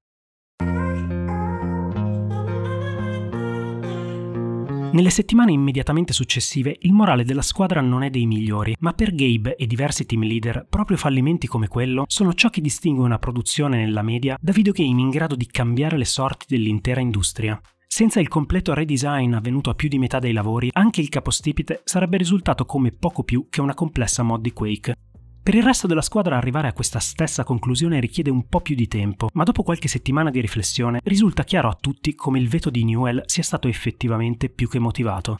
Nelle 4.94 5.10
settimane 5.10 5.54
immediatamente 5.54 6.12
successive 6.12 6.76
il 6.82 6.92
morale 6.92 7.24
della 7.24 7.42
squadra 7.42 7.80
non 7.80 8.04
è 8.04 8.10
dei 8.10 8.26
migliori, 8.26 8.76
ma 8.80 8.92
per 8.92 9.16
Gabe 9.16 9.56
e 9.56 9.66
diversi 9.66 10.06
team 10.06 10.24
leader 10.24 10.66
proprio 10.70 10.98
fallimenti 10.98 11.48
come 11.48 11.70
quello 11.70 12.04
sono 12.08 12.34
ciò 12.34 12.50
che 12.50 12.60
distingue 12.60 13.06
una 13.06 13.18
produzione 13.18 13.78
nella 13.78 14.02
media 14.02 14.38
da 14.38 14.52
videogame 14.52 15.00
in 15.00 15.10
grado 15.10 15.36
di 15.36 15.46
cambiare 15.46 15.98
le 15.98 16.04
sorti 16.04 16.46
dell'intera 16.50 17.00
industria. 17.00 17.60
Senza 17.88 18.20
il 18.20 18.28
completo 18.28 18.74
redesign 18.74 19.34
avvenuto 19.34 19.70
a 19.70 19.76
più 19.76 19.88
di 19.88 19.98
metà 19.98 20.20
dei 20.20 20.34
lavori, 20.34 20.70
anche 20.74 21.00
il 21.00 21.08
capostipite 21.08 21.82
sarebbe 21.86 22.18
risultato 22.18 22.66
come 22.66 22.92
poco 22.92 23.24
più 23.24 23.48
che 23.50 23.62
una 23.62 23.74
complessa 23.74 24.24
mod 24.24 24.42
di 24.42 24.52
Quake, 24.52 24.96
per 25.44 25.56
il 25.56 25.64
resto 25.64 25.88
della 25.88 26.02
squadra 26.02 26.38
arrivare 26.38 26.68
a 26.68 26.74
questa 26.74 27.00
stessa 27.00 27.44
conclusione 27.44 28.00
richiede 28.00 28.30
un 28.30 28.48
po' 28.48 28.62
più 28.62 28.76
di 28.76 28.88
tempo, 28.88 29.30
ma 29.34 29.44
dopo 29.44 29.64
qualche 29.64 29.88
settimana 29.88 30.30
di 30.30 30.40
riflessione 30.40 31.02
risulta 31.04 31.44
chiaro 31.44 31.68
a 31.68 31.78
tutti 31.80 32.14
come 32.14 32.38
il 32.38 32.48
veto 32.48 32.70
di 32.70 32.84
Newell 32.84 33.24
sia 33.26 33.42
stato 33.42 33.68
effettivamente 33.68 34.50
più 34.50 34.70
che 34.70 34.78
motivato. 34.78 35.40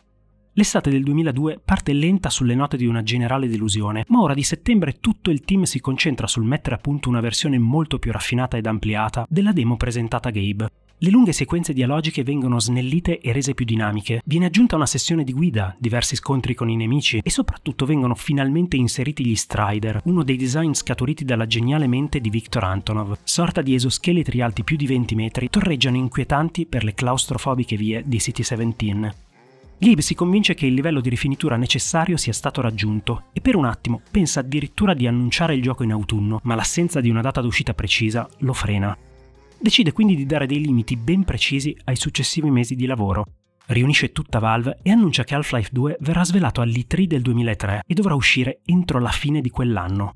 L'estate 0.56 0.90
del 0.90 1.04
2002 1.04 1.62
parte 1.64 1.94
lenta 1.94 2.30
sulle 2.30 2.56
note 2.56 2.76
di 2.76 2.86
una 2.86 3.04
generale 3.04 3.48
delusione, 3.48 4.04
ma 4.10 4.22
ora 4.22 4.34
di 4.34 4.44
settembre 4.44 4.98
tutto 5.00 5.32
il 5.32 5.46
team 5.46 5.64
si 5.64 5.80
concentra 5.80 6.28
sul 6.28 6.44
mettere 6.44 6.76
a 6.76 6.78
punto 6.78 7.08
una 7.08 7.22
versione 7.22 7.58
molto 7.58 8.00
più 8.00 8.12
raffinata 8.12 8.58
ed 8.58 8.66
ampliata 8.66 9.26
della 9.30 9.54
demo 9.54 9.78
presentata 9.78 10.28
a 10.28 10.32
Gabe. 10.32 10.70
Le 10.98 11.10
lunghe 11.10 11.32
sequenze 11.32 11.72
dialogiche 11.72 12.24
vengono 12.24 12.60
snellite 12.60 13.22
e 13.22 13.32
rese 13.32 13.54
più 13.54 13.64
dinamiche, 13.64 14.22
viene 14.26 14.48
aggiunta 14.48 14.76
una 14.76 14.86
sessione 14.86 15.24
di 15.24 15.32
guida, 15.32 15.74
diversi 15.80 16.18
scontri 16.18 16.54
con 16.54 16.70
i 16.70 16.76
nemici 16.76 17.22
e 17.24 17.30
soprattutto 17.30 17.86
vengono 17.86 18.14
finalmente 18.14 18.76
inseriti 18.76 19.26
gli 19.26 19.36
Strider, 19.36 20.02
uno 20.04 20.22
dei 20.24 20.36
design 20.36 20.74
scaturiti 20.74 21.24
dalla 21.24 21.48
geniale 21.48 21.88
mente 21.88 22.20
di 22.20 22.30
Viktor 22.30 22.66
Antonov, 22.66 23.20
sorta 23.24 23.62
di 23.62 23.74
esoscheletri 23.74 24.42
alti 24.42 24.66
più 24.66 24.76
di 24.76 24.86
20 24.86 25.16
metri, 25.16 25.50
torreggiano 25.50 25.96
inquietanti 25.96 26.66
per 26.66 26.84
le 26.84 26.94
claustrofobiche 26.94 27.78
vie 27.78 28.04
di 28.06 28.20
City 28.20 28.44
17. 28.44 29.30
Gabe 29.84 30.04
si 30.04 30.14
convince 30.14 30.54
che 30.54 30.68
il 30.68 30.76
livello 30.76 31.02
di 31.02 31.10
rifinitura 31.10 31.58
necessario 31.58 32.16
sia 32.16 32.34
stato 32.34 32.62
raggiunto 32.62 33.24
e 33.34 33.42
per 33.42 33.56
un 33.56 33.66
attimo 33.66 34.04
pensa 34.12 34.42
addirittura 34.42 34.94
di 34.94 35.08
annunciare 35.08 35.56
il 35.56 35.64
gioco 35.64 35.82
in 35.82 35.92
autunno, 35.92 36.40
ma 36.44 36.54
l'assenza 36.54 37.02
di 37.02 37.10
una 37.10 37.22
data 37.22 37.42
d'uscita 37.42 37.74
precisa 37.74 38.30
lo 38.42 38.54
frena. 38.54 38.96
Decide 39.60 39.92
quindi 39.92 40.16
di 40.16 40.28
dare 40.28 40.46
dei 40.46 40.62
limiti 40.62 40.96
ben 40.96 41.24
precisi 41.24 41.76
ai 41.86 41.96
successivi 41.96 42.52
mesi 42.52 42.76
di 42.76 42.86
lavoro. 42.86 43.26
Riunisce 43.66 44.12
tutta 44.12 44.38
Valve 44.38 44.78
e 44.84 44.92
annuncia 44.92 45.24
che 45.24 45.34
Half-Life 45.34 45.70
2 45.72 45.98
verrà 46.02 46.24
svelato 46.26 46.62
all'E3 46.62 47.06
del 47.06 47.24
2003 47.24 47.82
e 47.84 47.94
dovrà 47.96 48.14
uscire 48.14 48.60
entro 48.66 49.00
la 49.00 49.10
fine 49.10 49.42
di 49.42 49.50
quell'anno. 49.50 50.14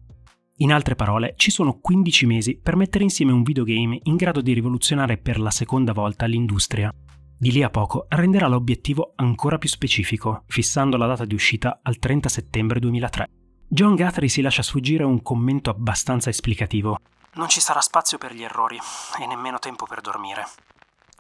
In 0.58 0.74
altre 0.74 0.94
parole, 0.94 1.34
ci 1.38 1.50
sono 1.50 1.80
15 1.80 2.26
mesi 2.28 2.60
per 2.62 2.76
mettere 2.76 3.04
insieme 3.04 3.32
un 3.32 3.42
videogame 3.42 4.00
in 4.04 4.16
grado 4.16 4.42
di 4.42 4.54
rivoluzionare 4.54 5.18
per 5.18 5.40
la 5.40 5.50
seconda 5.50 5.92
volta 5.92 6.28
l'industria. 6.28 6.94
Di 7.38 7.52
lì 7.52 7.64
a 7.64 7.70
poco 7.70 8.06
renderà 8.10 8.48
l'obiettivo 8.48 9.12
ancora 9.16 9.58
più 9.58 9.68
specifico, 9.68 10.44
fissando 10.48 10.96
la 10.96 11.06
data 11.06 11.26
di 11.26 11.34
uscita 11.34 11.80
al 11.84 12.00
30 12.00 12.30
settembre 12.30 12.80
2003. 12.80 13.28
John 13.68 13.96
Guthrie 13.96 14.30
si 14.30 14.42
lascia 14.42 14.62
sfuggire 14.62 15.04
un 15.04 15.22
commento 15.22 15.70
abbastanza 15.70 16.30
esplicativo. 16.30 16.98
Non 17.34 17.50
ci 17.50 17.60
sarà 17.60 17.82
spazio 17.82 18.18
per 18.18 18.34
gli 18.34 18.44
errori 18.44 18.78
e 19.22 19.26
nemmeno 19.26 19.60
tempo 19.60 19.86
per 19.86 20.00
dormire. 20.00 20.46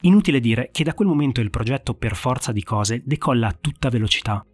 Inutile 0.02 0.40
dire 0.40 0.70
che 0.72 0.86
da 0.86 0.94
quel 0.94 1.08
momento 1.08 1.42
il 1.42 1.50
progetto 1.50 1.94
per 1.96 2.16
forza 2.16 2.54
di 2.54 2.64
cose 2.64 3.02
decolla 3.04 3.48
a 3.48 3.58
tutta 3.60 3.90
velocità. 3.90 4.46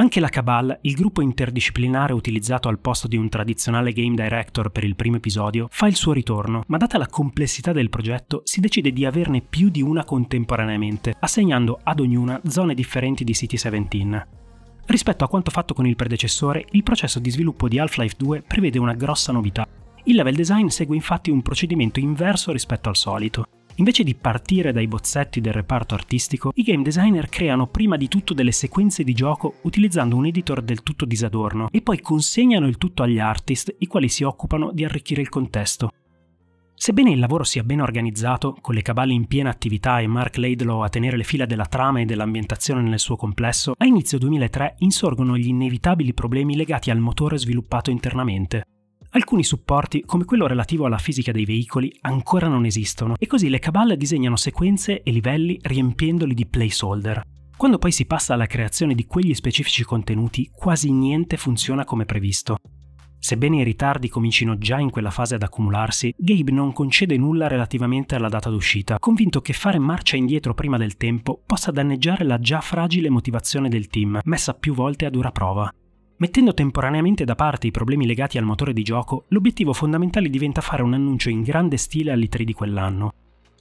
Anche 0.00 0.20
la 0.20 0.28
Cabal, 0.28 0.78
il 0.82 0.94
gruppo 0.94 1.22
interdisciplinare 1.22 2.12
utilizzato 2.12 2.68
al 2.68 2.78
posto 2.78 3.08
di 3.08 3.16
un 3.16 3.28
tradizionale 3.28 3.92
game 3.92 4.14
director 4.14 4.70
per 4.70 4.84
il 4.84 4.94
primo 4.94 5.16
episodio, 5.16 5.66
fa 5.72 5.88
il 5.88 5.96
suo 5.96 6.12
ritorno, 6.12 6.62
ma 6.68 6.76
data 6.76 6.98
la 6.98 7.08
complessità 7.08 7.72
del 7.72 7.90
progetto 7.90 8.42
si 8.44 8.60
decide 8.60 8.92
di 8.92 9.04
averne 9.04 9.40
più 9.40 9.70
di 9.70 9.82
una 9.82 10.04
contemporaneamente, 10.04 11.16
assegnando 11.18 11.80
ad 11.82 11.98
ognuna 11.98 12.40
zone 12.46 12.74
differenti 12.74 13.24
di 13.24 13.34
City 13.34 13.56
17. 13.56 14.26
Rispetto 14.86 15.24
a 15.24 15.28
quanto 15.28 15.50
fatto 15.50 15.74
con 15.74 15.84
il 15.84 15.96
predecessore, 15.96 16.64
il 16.70 16.84
processo 16.84 17.18
di 17.18 17.30
sviluppo 17.30 17.66
di 17.66 17.80
Half-Life 17.80 18.14
2 18.16 18.42
prevede 18.42 18.78
una 18.78 18.94
grossa 18.94 19.32
novità. 19.32 19.66
Il 20.04 20.14
level 20.14 20.36
design 20.36 20.68
segue 20.68 20.94
infatti 20.94 21.30
un 21.30 21.42
procedimento 21.42 21.98
inverso 21.98 22.52
rispetto 22.52 22.88
al 22.88 22.94
solito. 22.94 23.46
Invece 23.78 24.02
di 24.02 24.16
partire 24.16 24.72
dai 24.72 24.88
bozzetti 24.88 25.40
del 25.40 25.52
reparto 25.52 25.94
artistico, 25.94 26.50
i 26.56 26.62
game 26.62 26.82
designer 26.82 27.28
creano 27.28 27.68
prima 27.68 27.96
di 27.96 28.08
tutto 28.08 28.34
delle 28.34 28.50
sequenze 28.50 29.04
di 29.04 29.12
gioco 29.12 29.54
utilizzando 29.62 30.16
un 30.16 30.26
editor 30.26 30.62
del 30.62 30.82
tutto 30.82 31.04
disadorno 31.04 31.68
e 31.70 31.80
poi 31.80 32.00
consegnano 32.00 32.66
il 32.66 32.76
tutto 32.76 33.04
agli 33.04 33.20
artist, 33.20 33.74
i 33.78 33.86
quali 33.86 34.08
si 34.08 34.24
occupano 34.24 34.72
di 34.72 34.84
arricchire 34.84 35.20
il 35.20 35.28
contesto. 35.28 35.92
Sebbene 36.74 37.10
il 37.10 37.18
lavoro 37.20 37.44
sia 37.44 37.62
ben 37.62 37.80
organizzato, 37.80 38.56
con 38.60 38.74
le 38.74 38.82
caballe 38.82 39.12
in 39.12 39.26
piena 39.26 39.50
attività 39.50 40.00
e 40.00 40.06
Mark 40.08 40.36
Laidlaw 40.38 40.80
a 40.80 40.88
tenere 40.88 41.16
le 41.16 41.24
fila 41.24 41.46
della 41.46 41.66
trama 41.66 42.00
e 42.00 42.04
dell'ambientazione 42.04 42.82
nel 42.82 43.00
suo 43.00 43.16
complesso, 43.16 43.74
a 43.76 43.84
inizio 43.84 44.18
2003 44.18 44.76
insorgono 44.78 45.36
gli 45.36 45.48
inevitabili 45.48 46.14
problemi 46.14 46.56
legati 46.56 46.90
al 46.90 46.98
motore 46.98 47.38
sviluppato 47.38 47.90
internamente. 47.90 48.64
Alcuni 49.18 49.42
supporti, 49.42 50.04
come 50.06 50.24
quello 50.24 50.46
relativo 50.46 50.86
alla 50.86 50.96
fisica 50.96 51.32
dei 51.32 51.44
veicoli, 51.44 51.92
ancora 52.02 52.46
non 52.46 52.64
esistono 52.64 53.16
e 53.18 53.26
così 53.26 53.48
le 53.48 53.58
caballe 53.58 53.96
disegnano 53.96 54.36
sequenze 54.36 55.02
e 55.02 55.10
livelli 55.10 55.58
riempiendoli 55.60 56.34
di 56.34 56.46
placeholder. 56.46 57.22
Quando 57.56 57.78
poi 57.78 57.90
si 57.90 58.06
passa 58.06 58.34
alla 58.34 58.46
creazione 58.46 58.94
di 58.94 59.06
quegli 59.06 59.34
specifici 59.34 59.82
contenuti, 59.82 60.48
quasi 60.54 60.92
niente 60.92 61.36
funziona 61.36 61.84
come 61.84 62.04
previsto. 62.04 62.58
Sebbene 63.18 63.60
i 63.60 63.64
ritardi 63.64 64.08
comincino 64.08 64.56
già 64.56 64.78
in 64.78 64.90
quella 64.90 65.10
fase 65.10 65.34
ad 65.34 65.42
accumularsi, 65.42 66.14
Gabe 66.16 66.52
non 66.52 66.72
concede 66.72 67.16
nulla 67.16 67.48
relativamente 67.48 68.14
alla 68.14 68.28
data 68.28 68.50
d'uscita, 68.50 69.00
convinto 69.00 69.40
che 69.40 69.52
fare 69.52 69.80
marcia 69.80 70.14
indietro 70.14 70.54
prima 70.54 70.76
del 70.76 70.96
tempo 70.96 71.42
possa 71.44 71.72
danneggiare 71.72 72.22
la 72.22 72.38
già 72.38 72.60
fragile 72.60 73.10
motivazione 73.10 73.68
del 73.68 73.88
team, 73.88 74.20
messa 74.22 74.54
più 74.54 74.74
volte 74.74 75.06
a 75.06 75.10
dura 75.10 75.32
prova. 75.32 75.68
Mettendo 76.20 76.52
temporaneamente 76.52 77.24
da 77.24 77.36
parte 77.36 77.68
i 77.68 77.70
problemi 77.70 78.04
legati 78.04 78.38
al 78.38 78.44
motore 78.44 78.72
di 78.72 78.82
gioco, 78.82 79.26
l'obiettivo 79.28 79.72
fondamentale 79.72 80.28
diventa 80.28 80.60
fare 80.60 80.82
un 80.82 80.92
annuncio 80.92 81.30
in 81.30 81.42
grande 81.42 81.76
stile 81.76 82.10
all'E3 82.10 82.42
di 82.42 82.52
quell'anno. 82.52 83.12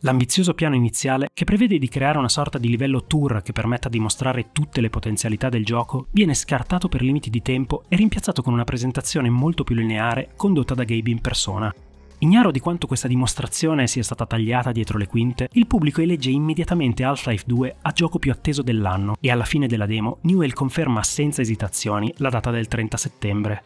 L'ambizioso 0.02 0.56
piano 0.56 0.74
iniziale, 0.74 1.28
che 1.32 1.46
prevede 1.46 1.78
di 1.78 1.88
creare 1.88 2.18
una 2.18 2.30
sorta 2.30 2.58
di 2.58 2.68
livello 2.68 3.06
tour 3.06 3.44
che 3.44 3.52
permetta 3.52 3.90
di 3.90 4.00
mostrare 4.00 4.52
tutte 4.52 4.82
le 4.82 4.90
potenzialità 4.90 5.50
del 5.50 5.66
gioco, 5.66 6.08
viene 6.12 6.34
scartato 6.34 6.88
per 6.88 7.04
limiti 7.04 7.30
di 7.30 7.44
tempo 7.44 7.84
e 7.90 7.96
rimpiazzato 7.96 8.42
con 8.42 8.54
una 8.54 8.64
presentazione 8.64 9.30
molto 9.30 9.64
più 9.64 9.76
lineare 9.76 10.32
condotta 10.36 10.74
da 10.74 10.84
Gabe 10.84 11.12
in 11.12 11.22
persona. 11.22 11.72
Ignaro 12.20 12.50
di 12.50 12.60
quanto 12.60 12.88
questa 12.88 13.08
dimostrazione 13.08 13.86
sia 13.86 14.02
stata 14.02 14.26
tagliata 14.26 14.72
dietro 14.72 14.98
le 14.98 15.06
quinte, 15.06 15.50
il 15.52 15.68
pubblico 15.68 16.02
elegge 16.02 16.32
immediatamente 16.32 17.04
Half-Life 17.04 17.44
2 17.46 17.76
a 17.80 17.92
gioco 17.92 18.18
più 18.18 18.32
atteso 18.32 18.64
dell'anno 18.64 19.18
e 19.22 19.30
alla 19.30 19.44
fine 19.44 19.68
della 19.68 19.86
demo 19.86 20.18
Newell 20.24 20.54
conferma 20.54 21.04
senza 21.04 21.42
esitazioni 21.42 22.12
la 22.18 22.30
data 22.30 22.50
del 22.50 22.68
30 22.68 22.98
settembre. 22.98 23.64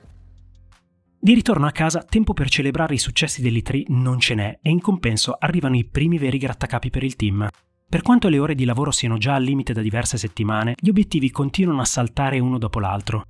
Di 1.18 1.34
ritorno 1.34 1.66
a 1.66 1.72
casa, 1.72 2.04
tempo 2.04 2.34
per 2.34 2.50
celebrare 2.50 2.96
i 2.96 2.98
successi 2.98 3.42
dell'E3 3.42 3.86
non 3.88 4.20
ce 4.20 4.36
n'è 4.36 4.60
e 4.62 4.70
in 4.70 4.82
compenso 4.82 5.38
arrivano 5.40 5.78
i 5.78 5.86
primi 5.86 6.18
veri 6.18 6.38
grattacapi 6.38 6.90
per 6.90 7.04
il 7.04 7.16
team. 7.16 7.48
Per 7.88 8.02
quanto 8.02 8.28
le 8.28 8.40
ore 8.40 8.56
di 8.56 8.66
lavoro 8.66 8.92
siano 8.92 9.18
già 9.18 9.36
al 9.36 9.44
limite 9.44 9.72
da 9.72 9.82
diverse 9.82 10.18
settimane, 10.18 10.76
gli 10.78 10.90
obiettivi 10.90 11.32
continuano 11.32 11.82
a 11.82 11.86
saltare 11.86 12.40
uno 12.40 12.58
dopo 12.58 12.82
l'altro. 12.82 13.24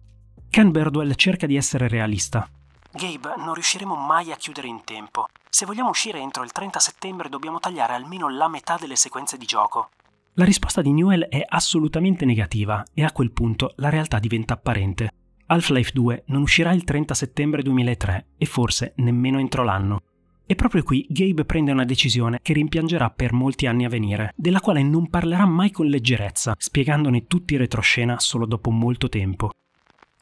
Ken 0.49 0.71
Birdwell 0.71 1.13
cerca 1.13 1.45
di 1.45 1.57
essere 1.57 1.87
realista. 1.87 2.49
Gabe, 2.93 3.35
non 3.37 3.53
riusciremo 3.53 3.95
mai 3.95 4.31
a 4.31 4.35
chiudere 4.35 4.67
in 4.67 4.83
tempo. 4.83 5.27
Se 5.49 5.65
vogliamo 5.65 5.89
uscire 5.89 6.19
entro 6.19 6.43
il 6.43 6.51
30 6.51 6.79
settembre 6.79 7.29
dobbiamo 7.29 7.59
tagliare 7.59 7.93
almeno 7.93 8.29
la 8.29 8.49
metà 8.49 8.77
delle 8.77 8.97
sequenze 8.97 9.37
di 9.37 9.45
gioco. 9.45 9.89
La 10.33 10.43
risposta 10.43 10.81
di 10.81 10.91
Newell 10.91 11.23
è 11.23 11.43
assolutamente 11.47 12.25
negativa 12.25 12.83
e 12.93 13.03
a 13.03 13.11
quel 13.11 13.31
punto 13.31 13.73
la 13.77 13.89
realtà 13.89 14.19
diventa 14.19 14.55
apparente. 14.55 15.11
Half-Life 15.45 15.91
2 15.93 16.23
non 16.27 16.41
uscirà 16.41 16.73
il 16.73 16.83
30 16.83 17.13
settembre 17.13 17.61
2003 17.61 18.27
e 18.37 18.45
forse 18.45 18.93
nemmeno 18.97 19.39
entro 19.39 19.63
l'anno. 19.63 20.01
E 20.45 20.55
proprio 20.55 20.83
qui 20.83 21.05
Gabe 21.09 21.45
prende 21.45 21.71
una 21.71 21.85
decisione 21.85 22.39
che 22.41 22.51
rimpiangerà 22.51 23.09
per 23.09 23.31
molti 23.31 23.67
anni 23.67 23.85
a 23.85 23.89
venire, 23.89 24.33
della 24.35 24.59
quale 24.59 24.83
non 24.83 25.09
parlerà 25.09 25.45
mai 25.45 25.71
con 25.71 25.85
leggerezza, 25.85 26.55
spiegandone 26.57 27.25
tutti 27.25 27.53
i 27.53 27.57
retroscena 27.57 28.19
solo 28.19 28.45
dopo 28.45 28.69
molto 28.69 29.07
tempo. 29.07 29.51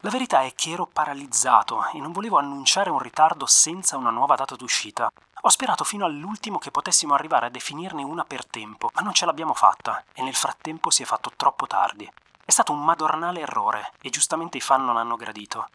La 0.03 0.09
verità 0.09 0.43
è 0.43 0.53
che 0.55 0.71
ero 0.71 0.87
paralizzato 0.91 1.81
e 1.93 1.99
non 1.99 2.13
volevo 2.13 2.37
annunciare 2.37 2.89
un 2.89 2.99
ritardo 2.99 3.45
senza 3.45 3.97
una 3.97 4.11
nuova 4.11 4.35
data 4.35 4.55
d'uscita. 4.55 5.11
Ho 5.41 5.49
sperato 5.49 5.83
fino 5.83 6.05
all'ultimo 6.05 6.57
che 6.57 6.71
potessimo 6.71 7.13
arrivare 7.13 7.47
a 7.47 7.49
definirne 7.49 8.01
una 8.01 8.23
per 8.23 8.45
tempo, 8.45 8.89
ma 8.93 9.01
non 9.01 9.13
ce 9.13 9.25
l'abbiamo 9.25 9.53
fatta 9.53 10.05
e 10.13 10.23
nel 10.23 10.35
frattempo 10.35 10.89
si 10.89 11.03
è 11.03 11.05
fatto 11.05 11.33
troppo 11.35 11.67
tardi. 11.67 12.09
È 12.45 12.49
stato 12.49 12.71
un 12.71 12.81
madornale 12.81 13.41
errore 13.41 13.91
e 14.01 14.09
giustamente 14.09 14.55
i 14.55 14.61
fan 14.61 14.85
non 14.85 14.95
hanno 14.95 15.17
gradito. 15.17 15.67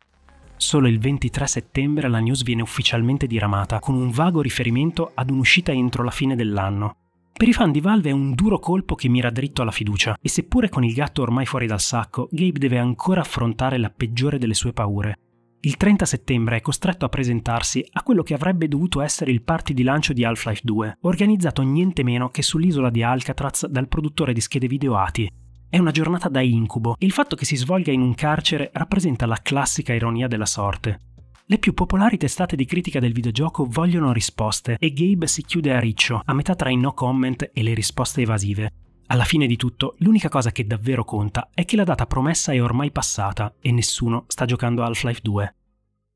Solo 0.57 0.89
il 0.89 0.99
23 0.99 1.47
settembre 1.47 2.09
la 2.09 2.21
news 2.21 2.45
viene 2.45 2.63
ufficialmente 2.63 3.27
diramata, 3.27 3.79
con 3.79 3.95
un 3.95 4.11
vago 4.11 4.41
riferimento 4.41 5.11
ad 5.13 5.29
un'uscita 5.29 5.71
entro 5.71 6.03
la 6.03 6.11
fine 6.11 6.35
dell'anno. 6.35 6.97
Per 7.37 7.49
i 7.49 7.53
fan 7.53 7.73
di 7.73 7.81
Valve 7.81 8.11
è 8.11 8.13
un 8.13 8.33
duro 8.33 8.61
colpo 8.61 8.95
che 8.95 9.09
mira 9.09 9.29
dritto 9.29 9.61
alla 9.61 9.73
fiducia, 9.73 10.17
e 10.23 10.29
seppure 10.29 10.69
con 10.69 10.85
il 10.85 10.95
gatto 10.95 11.21
ormai 11.23 11.47
fuori 11.47 11.67
dal 11.67 11.81
sacco, 11.81 12.29
Gabe 12.31 12.61
deve 12.61 12.79
ancora 12.79 13.23
affrontare 13.23 13.77
la 13.77 13.91
peggiore 13.91 14.39
delle 14.39 14.55
sue 14.55 14.73
paure. 14.73 15.19
Il 15.63 15.77
30 15.77 16.05
settembre 16.05 16.59
è 16.59 16.61
costretto 16.61 17.05
a 17.05 17.09
presentarsi 17.09 17.85
a 17.95 18.05
quello 18.05 18.23
che 18.23 18.35
avrebbe 18.35 18.69
dovuto 18.69 19.01
essere 19.01 19.33
il 19.33 19.43
party 19.43 19.75
di 19.75 19.83
lancio 19.83 20.13
di 20.13 20.25
Half-Life 20.25 20.61
2, 20.63 20.99
organizzato 21.01 21.63
niente 21.63 22.05
meno 22.05 22.29
che 22.29 22.43
sull'isola 22.43 22.89
di 22.89 23.03
Alcatraz 23.03 23.67
dal 23.67 23.89
produttore 23.89 24.33
di 24.33 24.41
schede 24.41 24.69
video 24.69 24.97
ATI, 24.97 25.29
è 25.69 25.79
una 25.79 25.91
giornata 25.91 26.29
da 26.29 26.41
incubo 26.41 26.95
e 26.97 27.05
il 27.05 27.11
fatto 27.11 27.35
che 27.35 27.45
si 27.45 27.57
svolga 27.57 27.91
in 27.91 28.01
un 28.01 28.15
carcere 28.15 28.71
rappresenta 28.73 29.27
la 29.27 29.41
classica 29.43 29.93
ironia 29.93 30.29
della 30.29 30.47
sorte. 30.47 31.14
Le 31.47 31.59
più 31.59 31.75
popolari 31.75 32.17
testate 32.17 32.57
di 32.57 32.65
critica 32.65 33.01
del 33.01 33.13
videogioco 33.13 33.67
vogliono 33.69 34.15
risposte 34.15 34.79
e 34.81 34.95
Gabe 34.95 35.27
si 35.27 35.43
chiude 35.43 35.75
a 35.75 35.79
riccio, 35.79 36.23
a 36.25 36.33
metà 36.33 36.55
tra 36.55 36.71
i 36.71 36.77
no 36.77 36.95
comment 36.95 37.51
e 37.53 37.63
le 37.63 37.75
risposte 37.75 38.23
evasive. 38.23 38.73
Alla 39.09 39.25
fine 39.25 39.47
di 39.47 39.57
tutto, 39.57 39.95
l'unica 39.99 40.31
cosa 40.31 40.53
che 40.53 40.67
davvero 40.67 41.05
conta 41.05 41.51
è 41.53 41.67
che 41.67 41.77
la 41.77 41.85
data 41.85 42.07
promessa 42.07 42.53
è 42.53 42.63
ormai 42.63 42.91
passata 42.91 43.55
e 43.61 43.73
nessuno 43.73 44.25
sta 44.29 44.47
giocando 44.47 44.85
Half-Life 44.85 45.21
2. 45.23 45.55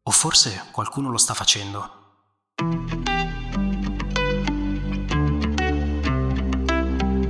O 0.05 0.11
forse 0.11 0.63
qualcuno 0.73 1.11
lo 1.11 1.19
sta 1.19 1.35
facendo. 1.35 1.91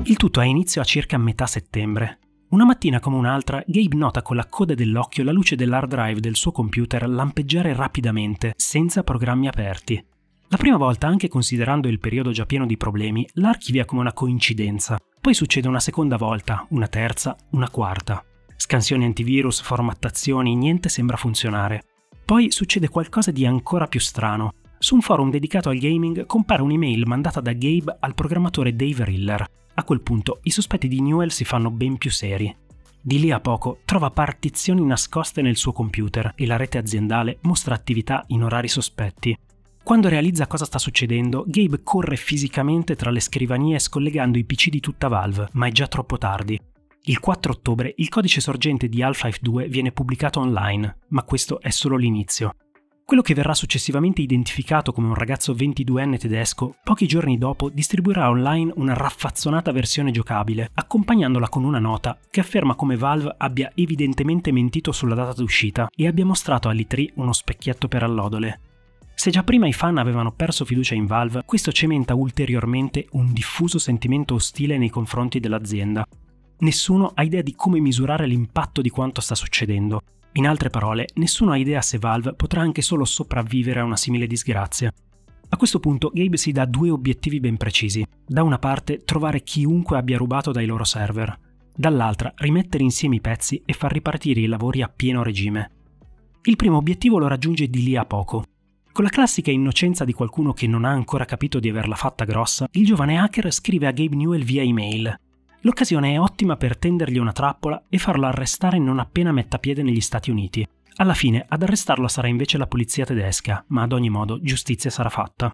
Il 0.05 0.17
tutto 0.17 0.39
ha 0.39 0.45
inizio 0.45 0.81
a 0.81 0.85
circa 0.85 1.19
metà 1.19 1.49
settembre. 1.49 2.21
Una 2.51 2.65
mattina 2.65 2.99
come 2.99 3.17
un'altra, 3.17 3.63
Gabe 3.67 3.95
nota 3.95 4.23
con 4.23 4.35
la 4.35 4.47
coda 4.47 4.73
dell'occhio 4.73 5.23
la 5.23 5.33
luce 5.33 5.55
dell'hard 5.55 5.91
drive 5.91 6.21
del 6.21 6.35
suo 6.35 6.51
computer 6.51 7.07
lampeggiare 7.07 7.75
rapidamente, 7.75 8.55
senza 8.57 9.03
programmi 9.03 9.49
aperti. 9.49 10.03
La 10.49 10.57
prima 10.57 10.79
volta, 10.79 11.07
anche 11.07 11.29
considerando 11.29 11.89
il 11.89 11.99
periodo 11.99 12.31
già 12.31 12.47
pieno 12.47 12.65
di 12.65 12.79
problemi, 12.79 13.29
l'archivia 13.35 13.85
come 13.85 14.01
una 14.01 14.15
coincidenza. 14.15 14.99
Poi 15.21 15.35
succede 15.35 15.69
una 15.69 15.79
seconda 15.79 16.17
volta, 16.17 16.67
una 16.71 16.89
terza, 16.89 17.37
una 17.51 17.69
quarta. 17.69 18.25
Scansioni 18.57 19.05
antivirus, 19.05 19.61
formattazioni, 19.61 20.57
niente 20.57 20.89
sembra 20.89 21.19
funzionare. 21.19 21.83
Poi 22.25 22.51
succede 22.51 22.89
qualcosa 22.89 23.31
di 23.31 23.45
ancora 23.45 23.89
più 23.89 24.01
strano. 24.01 24.55
Su 24.79 24.95
un 24.95 25.03
forum 25.03 25.29
dedicato 25.29 25.69
al 25.69 25.77
gaming 25.77 26.25
compare 26.25 26.63
un'email 26.63 27.07
mandata 27.07 27.43
da 27.43 27.53
Gabe 27.53 27.95
al 28.01 28.15
programmatore 28.15 28.75
Dave 28.75 29.05
Riller, 29.05 29.47
a 29.79 29.85
quel 29.85 30.01
punto 30.01 30.41
i 30.43 30.51
sospetti 30.51 30.88
di 30.88 31.01
Newell 31.01 31.29
si 31.29 31.45
fanno 31.45 31.71
ben 31.71 31.99
più 31.99 32.11
seri. 32.11 32.55
Di 33.01 33.21
lì 33.21 33.31
a 33.31 33.38
poco 33.38 33.79
trova 33.85 34.11
partizioni 34.11 34.85
nascoste 34.85 35.41
nel 35.41 35.57
suo 35.57 35.73
computer 35.73 36.33
e 36.35 36.47
la 36.47 36.57
rete 36.57 36.79
aziendale 36.79 37.38
mostra 37.43 37.77
attività 37.77 38.25
in 38.29 38.43
orari 38.43 38.67
sospetti. 38.67 39.37
Quando 39.85 40.09
realizza 40.09 40.49
cosa 40.49 40.64
sta 40.64 40.79
succedendo, 40.79 41.45
Gabe 41.47 41.83
corre 41.85 42.17
fisicamente 42.17 42.97
tra 42.97 43.11
le 43.11 43.21
scrivanie 43.21 43.79
scollegando 43.79 44.37
i 44.37 44.45
PC 44.45 44.69
di 44.69 44.81
tutta 44.81 45.07
Valve, 45.07 45.49
ma 45.53 45.69
è 45.69 45.71
già 45.71 45.87
troppo 45.87 46.19
tardi. 46.19 46.61
Il 47.05 47.21
4 47.21 47.53
ottobre 47.53 47.95
il 47.99 48.09
codice 48.09 48.41
sorgente 48.41 48.88
di 48.88 49.01
Half-Life 49.01 49.38
2 49.41 49.69
viene 49.69 49.93
pubblicato 49.93 50.41
online, 50.41 50.99
ma 51.11 51.23
questo 51.23 51.61
è 51.61 51.71
solo 51.71 51.97
l'inizio. 51.97 52.53
Quello 53.09 53.23
che 53.23 53.33
verrà 53.33 53.55
successivamente 53.55 54.21
identificato 54.21 54.92
come 54.92 55.07
un 55.07 55.14
ragazzo 55.14 55.55
22enne 55.55 56.18
tedesco, 56.18 56.75
pochi 56.85 57.07
giorni 57.07 57.38
dopo 57.38 57.71
distribuirà 57.71 58.29
online 58.29 58.71
una 58.77 58.92
raffazzonata 58.92 59.73
versione 59.73 60.11
giocabile, 60.11 60.68
accompagnandola 60.75 61.49
con 61.49 61.64
una 61.64 61.79
nota 61.79 62.18
che 62.31 62.40
afferma 62.40 62.75
come 62.75 62.99
Valve 62.99 63.35
abbia 63.38 63.73
evidentemente 63.75 64.53
mentito 64.53 64.92
sulla 64.92 65.14
data 65.14 65.33
d'uscita 65.33 65.88
e 65.97 66.07
abbia 66.07 66.27
mostrato 66.27 66.68
all'E3 66.68 67.12
uno 67.14 67.33
specchietto 67.33 67.88
per 67.88 68.03
allodole. 68.03 68.61
Se 69.14 69.31
già 69.31 69.42
prima 69.42 69.66
i 69.66 69.73
fan 69.73 69.97
avevano 69.97 70.33
perso 70.33 70.66
fiducia 70.66 70.94
in 70.94 71.07
Valve, 71.07 71.44
questo 71.47 71.73
cementa 71.73 72.14
ulteriormente 72.14 73.07
un 73.12 73.33
diffuso 73.33 73.79
sentimento 73.79 74.35
ostile 74.35 74.77
nei 74.77 74.90
confronti 74.90 75.40
dell'azienda. 75.40 76.07
Nessuno 76.59 77.12
ha 77.14 77.23
idea 77.23 77.40
di 77.40 77.55
come 77.55 77.81
misurare 77.81 78.27
l'impatto 78.27 78.83
di 78.83 78.90
quanto 78.90 79.23
sta 79.23 79.35
succedendo, 79.35 80.03
in 80.38 80.46
altre 80.46 80.70
parole, 80.70 81.07
nessuno 81.14 81.51
ha 81.51 81.57
idea 81.57 81.83
se 81.83 81.98
Valve 81.98 82.35
potrà 82.35 82.61
anche 82.61 82.81
solo 82.81 83.05
sopravvivere 83.05 83.81
a 83.81 83.85
una 83.85 83.96
simile 83.96 84.29
disgrazia. 84.29 84.92
A 85.51 85.57
questo 85.57 85.81
punto 85.81 86.11
Gabe 86.14 86.37
si 86.37 86.53
dà 86.53 86.64
due 86.64 86.90
obiettivi 86.90 87.40
ben 87.40 87.57
precisi. 87.57 88.07
Da 88.24 88.44
una 88.44 88.59
parte 88.59 89.03
trovare 89.03 89.42
chiunque 89.42 89.96
abbia 89.96 90.16
rubato 90.16 90.53
dai 90.53 90.66
loro 90.66 90.85
server, 90.85 91.37
dall'altra 91.74 92.33
rimettere 92.37 92.85
insieme 92.85 93.16
i 93.16 93.20
pezzi 93.20 93.61
e 93.64 93.72
far 93.72 93.92
ripartire 93.92 94.40
i 94.40 94.46
lavori 94.46 94.83
a 94.83 94.88
pieno 94.88 95.24
regime. 95.24 95.70
Il 96.42 96.57
primo 96.57 96.77
obiettivo 96.77 97.18
lo 97.18 97.27
raggiunge 97.27 97.68
di 97.68 97.83
lì 97.83 97.96
a 97.96 98.05
poco. 98.05 98.44
Con 98.92 99.05
la 99.05 99.11
classica 99.11 99.51
innocenza 99.51 100.05
di 100.05 100.12
qualcuno 100.12 100.53
che 100.53 100.68
non 100.68 100.85
ha 100.85 100.90
ancora 100.90 101.24
capito 101.24 101.59
di 101.59 101.68
averla 101.68 101.96
fatta 101.96 102.24
grossa, 102.24 102.68
il 102.72 102.87
giovane 102.87 103.18
hacker 103.18 103.53
scrive 103.53 103.88
a 103.88 103.92
Gabe 103.92 104.14
Newell 104.14 104.44
via 104.44 104.62
email 104.62 105.18
L'occasione 105.62 106.14
è 106.14 106.21
ottima 106.21 106.57
per 106.57 106.79
tendergli 106.79 107.18
una 107.18 107.33
trappola 107.33 107.83
e 107.88 107.99
farlo 107.99 108.27
arrestare 108.27 108.79
non 108.79 109.01
appena 109.01 109.33
metta 109.33 109.59
piede 109.59 109.83
negli 109.83 110.01
Stati 110.01 110.31
Uniti. 110.31 110.66
Alla 110.97 111.14
fine 111.14 111.44
ad 111.49 111.62
arrestarlo 111.62 112.07
sarà 112.07 112.29
invece 112.29 112.59
la 112.59 112.66
polizia 112.66 113.05
tedesca, 113.05 113.64
ma 113.68 113.83
ad 113.83 113.92
ogni 113.92 114.09
modo 114.09 114.40
giustizia 114.40 114.90
sarà 114.90 115.09
fatta. 115.09 115.51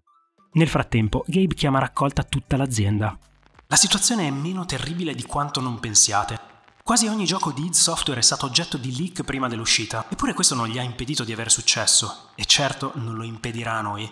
Nel 0.53 0.67
frattempo, 0.67 1.23
Gabe 1.27 1.55
chiama 1.55 1.79
raccolta 1.79 2.23
tutta 2.23 2.55
l'azienda. 2.55 3.17
La 3.67 3.75
situazione 3.75 4.27
è 4.27 4.31
meno 4.31 4.65
terribile 4.65 5.15
di 5.15 5.23
quanto 5.23 5.59
non 5.59 5.79
pensiate. 5.79 6.39
Quasi 6.83 7.07
ogni 7.07 7.25
gioco 7.25 7.51
di 7.51 7.65
id 7.65 7.73
Software 7.73 8.19
è 8.19 8.23
stato 8.23 8.45
oggetto 8.45 8.77
di 8.77 8.95
leak 8.95 9.23
prima 9.23 9.47
dell'uscita, 9.47 10.05
eppure 10.07 10.33
questo 10.33 10.53
non 10.53 10.67
gli 10.67 10.77
ha 10.77 10.83
impedito 10.83 11.23
di 11.23 11.33
avere 11.33 11.49
successo, 11.49 12.29
e 12.35 12.45
certo 12.45 12.91
non 12.95 13.15
lo 13.15 13.23
impedirà 13.23 13.73
a 13.73 13.81
noi. 13.81 14.11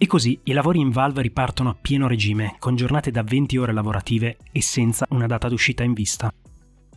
E 0.00 0.06
così 0.06 0.38
i 0.44 0.52
lavori 0.52 0.78
in 0.78 0.90
Valve 0.90 1.22
ripartono 1.22 1.70
a 1.70 1.74
pieno 1.74 2.06
regime, 2.06 2.54
con 2.60 2.76
giornate 2.76 3.10
da 3.10 3.24
20 3.24 3.56
ore 3.56 3.72
lavorative 3.72 4.36
e 4.52 4.62
senza 4.62 5.04
una 5.10 5.26
data 5.26 5.48
d'uscita 5.48 5.82
in 5.82 5.92
vista. 5.92 6.32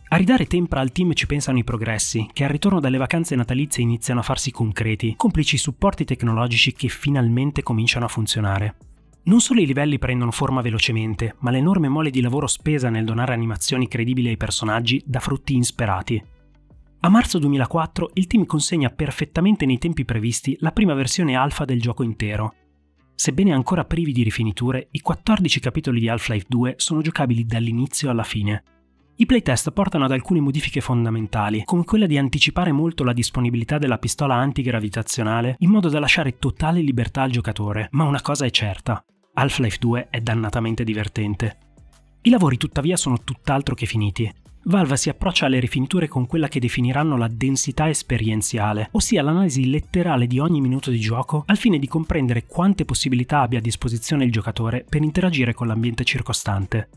A 0.08 0.16
ridare 0.16 0.46
tempra 0.46 0.78
al 0.78 0.92
team 0.92 1.12
ci 1.12 1.26
pensano 1.26 1.58
i 1.58 1.64
progressi, 1.64 2.28
che 2.32 2.44
al 2.44 2.50
ritorno 2.50 2.78
dalle 2.78 2.98
vacanze 2.98 3.34
natalizie 3.34 3.82
iniziano 3.82 4.20
a 4.20 4.22
farsi 4.22 4.52
concreti, 4.52 5.14
complici 5.16 5.56
i 5.56 5.58
supporti 5.58 6.04
tecnologici 6.04 6.72
che 6.74 6.86
finalmente 6.86 7.64
cominciano 7.64 8.04
a 8.04 8.08
funzionare. 8.08 8.76
Non 9.24 9.40
solo 9.40 9.60
i 9.60 9.66
livelli 9.66 9.98
prendono 9.98 10.30
forma 10.30 10.60
velocemente, 10.60 11.34
ma 11.40 11.50
l'enorme 11.50 11.88
mole 11.88 12.10
di 12.10 12.20
lavoro 12.20 12.46
spesa 12.46 12.88
nel 12.88 13.04
donare 13.04 13.32
animazioni 13.32 13.88
credibili 13.88 14.28
ai 14.28 14.36
personaggi 14.36 15.02
dà 15.04 15.18
frutti 15.18 15.54
insperati. 15.54 16.22
A 17.00 17.08
marzo 17.08 17.40
2004 17.40 18.10
il 18.14 18.28
team 18.28 18.46
consegna 18.46 18.90
perfettamente 18.90 19.66
nei 19.66 19.78
tempi 19.78 20.04
previsti 20.04 20.56
la 20.60 20.70
prima 20.70 20.94
versione 20.94 21.34
alfa 21.34 21.64
del 21.64 21.80
gioco 21.80 22.04
intero. 22.04 22.54
Sebbene 23.14 23.52
ancora 23.52 23.84
privi 23.84 24.12
di 24.12 24.22
rifiniture, 24.22 24.88
i 24.90 25.00
14 25.00 25.60
capitoli 25.60 26.00
di 26.00 26.08
Half-Life 26.08 26.46
2 26.48 26.74
sono 26.76 27.02
giocabili 27.02 27.44
dall'inizio 27.44 28.10
alla 28.10 28.24
fine. 28.24 28.64
I 29.16 29.26
playtest 29.26 29.70
portano 29.70 30.06
ad 30.06 30.12
alcune 30.12 30.40
modifiche 30.40 30.80
fondamentali, 30.80 31.62
come 31.64 31.84
quella 31.84 32.06
di 32.06 32.18
anticipare 32.18 32.72
molto 32.72 33.04
la 33.04 33.12
disponibilità 33.12 33.78
della 33.78 33.98
pistola 33.98 34.34
antigravitazionale 34.34 35.56
in 35.58 35.70
modo 35.70 35.88
da 35.88 36.00
lasciare 36.00 36.38
totale 36.38 36.80
libertà 36.80 37.22
al 37.22 37.30
giocatore, 37.30 37.88
ma 37.92 38.04
una 38.04 38.20
cosa 38.20 38.46
è 38.46 38.50
certa, 38.50 39.04
Half-Life 39.34 39.78
2 39.78 40.08
è 40.10 40.20
dannatamente 40.20 40.82
divertente. 40.82 41.56
I 42.22 42.30
lavori 42.30 42.56
tuttavia 42.56 42.96
sono 42.96 43.18
tutt'altro 43.22 43.74
che 43.74 43.86
finiti. 43.86 44.32
Valve 44.64 44.96
si 44.96 45.08
approccia 45.08 45.46
alle 45.46 45.58
rifiniture 45.58 46.06
con 46.06 46.26
quella 46.26 46.46
che 46.46 46.60
definiranno 46.60 47.16
la 47.16 47.26
densità 47.26 47.88
esperienziale, 47.88 48.90
ossia 48.92 49.20
l'analisi 49.20 49.68
letterale 49.68 50.28
di 50.28 50.38
ogni 50.38 50.60
minuto 50.60 50.90
di 50.90 51.00
gioco 51.00 51.42
al 51.46 51.56
fine 51.56 51.80
di 51.80 51.88
comprendere 51.88 52.46
quante 52.46 52.84
possibilità 52.84 53.40
abbia 53.40 53.58
a 53.58 53.62
disposizione 53.62 54.24
il 54.24 54.30
giocatore 54.30 54.84
per 54.88 55.02
interagire 55.02 55.52
con 55.52 55.66
l'ambiente 55.66 56.04
circostante. 56.04 56.88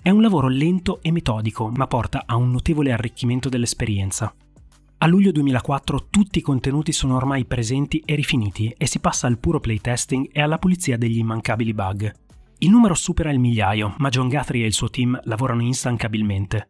È 0.00 0.08
un 0.08 0.22
lavoro 0.22 0.48
lento 0.48 1.00
e 1.02 1.12
metodico, 1.12 1.68
ma 1.68 1.86
porta 1.86 2.22
a 2.24 2.36
un 2.36 2.50
notevole 2.50 2.90
arricchimento 2.90 3.50
dell'esperienza. 3.50 4.34
A 5.02 5.06
luglio 5.06 5.30
2004 5.30 6.06
tutti 6.08 6.38
i 6.38 6.42
contenuti 6.42 6.92
sono 6.92 7.16
ormai 7.16 7.44
presenti 7.44 8.02
e 8.06 8.14
rifiniti 8.14 8.74
e 8.78 8.86
si 8.86 8.98
passa 8.98 9.26
al 9.26 9.38
puro 9.38 9.60
playtesting 9.60 10.30
e 10.32 10.40
alla 10.40 10.58
pulizia 10.58 10.96
degli 10.96 11.18
immancabili 11.18 11.74
bug. 11.74 12.12
Il 12.58 12.70
numero 12.70 12.94
supera 12.94 13.30
il 13.30 13.38
migliaio, 13.38 13.94
ma 13.98 14.08
John 14.08 14.28
Guthrie 14.28 14.64
e 14.64 14.66
il 14.66 14.72
suo 14.72 14.88
team 14.88 15.20
lavorano 15.24 15.62
instancabilmente. 15.62 16.68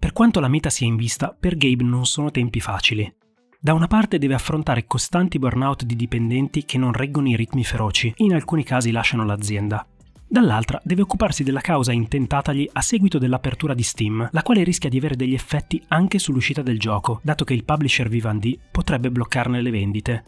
Per 0.00 0.12
quanto 0.12 0.40
la 0.40 0.48
meta 0.48 0.70
sia 0.70 0.88
in 0.88 0.96
vista, 0.96 1.36
per 1.38 1.56
Gabe 1.56 1.84
non 1.84 2.06
sono 2.06 2.32
tempi 2.32 2.58
facili. 2.58 3.14
Da 3.60 3.74
una 3.74 3.86
parte 3.86 4.18
deve 4.18 4.34
affrontare 4.34 4.86
costanti 4.86 5.38
burnout 5.38 5.84
di 5.84 5.94
dipendenti 5.94 6.64
che 6.64 6.78
non 6.78 6.92
reggono 6.92 7.28
i 7.28 7.36
ritmi 7.36 7.62
feroci 7.62 8.08
e 8.08 8.24
in 8.24 8.34
alcuni 8.34 8.64
casi 8.64 8.90
lasciano 8.90 9.24
l'azienda 9.24 9.86
dall'altra 10.30 10.80
deve 10.84 11.02
occuparsi 11.02 11.42
della 11.42 11.60
causa 11.60 11.90
intentatagli 11.90 12.68
a 12.72 12.80
seguito 12.80 13.18
dell'apertura 13.18 13.74
di 13.74 13.82
Steam, 13.82 14.28
la 14.30 14.42
quale 14.42 14.62
rischia 14.62 14.88
di 14.88 14.96
avere 14.96 15.16
degli 15.16 15.34
effetti 15.34 15.82
anche 15.88 16.20
sull'uscita 16.20 16.62
del 16.62 16.78
gioco, 16.78 17.18
dato 17.22 17.44
che 17.44 17.52
il 17.52 17.64
publisher 17.64 18.08
Vivendi 18.08 18.58
potrebbe 18.70 19.10
bloccarne 19.10 19.60
le 19.60 19.70
vendite. 19.70 20.24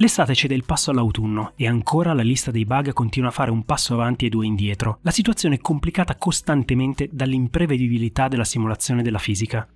L'estate 0.00 0.34
cede 0.34 0.54
il 0.54 0.64
passo 0.64 0.90
all'autunno 0.90 1.52
e 1.56 1.68
ancora 1.68 2.14
la 2.14 2.22
lista 2.22 2.50
dei 2.50 2.64
bug 2.64 2.94
continua 2.94 3.28
a 3.28 3.32
fare 3.32 3.50
un 3.50 3.66
passo 3.66 3.92
avanti 3.92 4.24
e 4.24 4.28
due 4.30 4.46
indietro. 4.46 4.98
La 5.02 5.10
situazione 5.10 5.56
è 5.56 5.60
complicata 5.60 6.16
costantemente 6.16 7.10
dall'imprevedibilità 7.12 8.26
della 8.26 8.44
simulazione 8.44 9.02
della 9.02 9.18
fisica. 9.18 9.68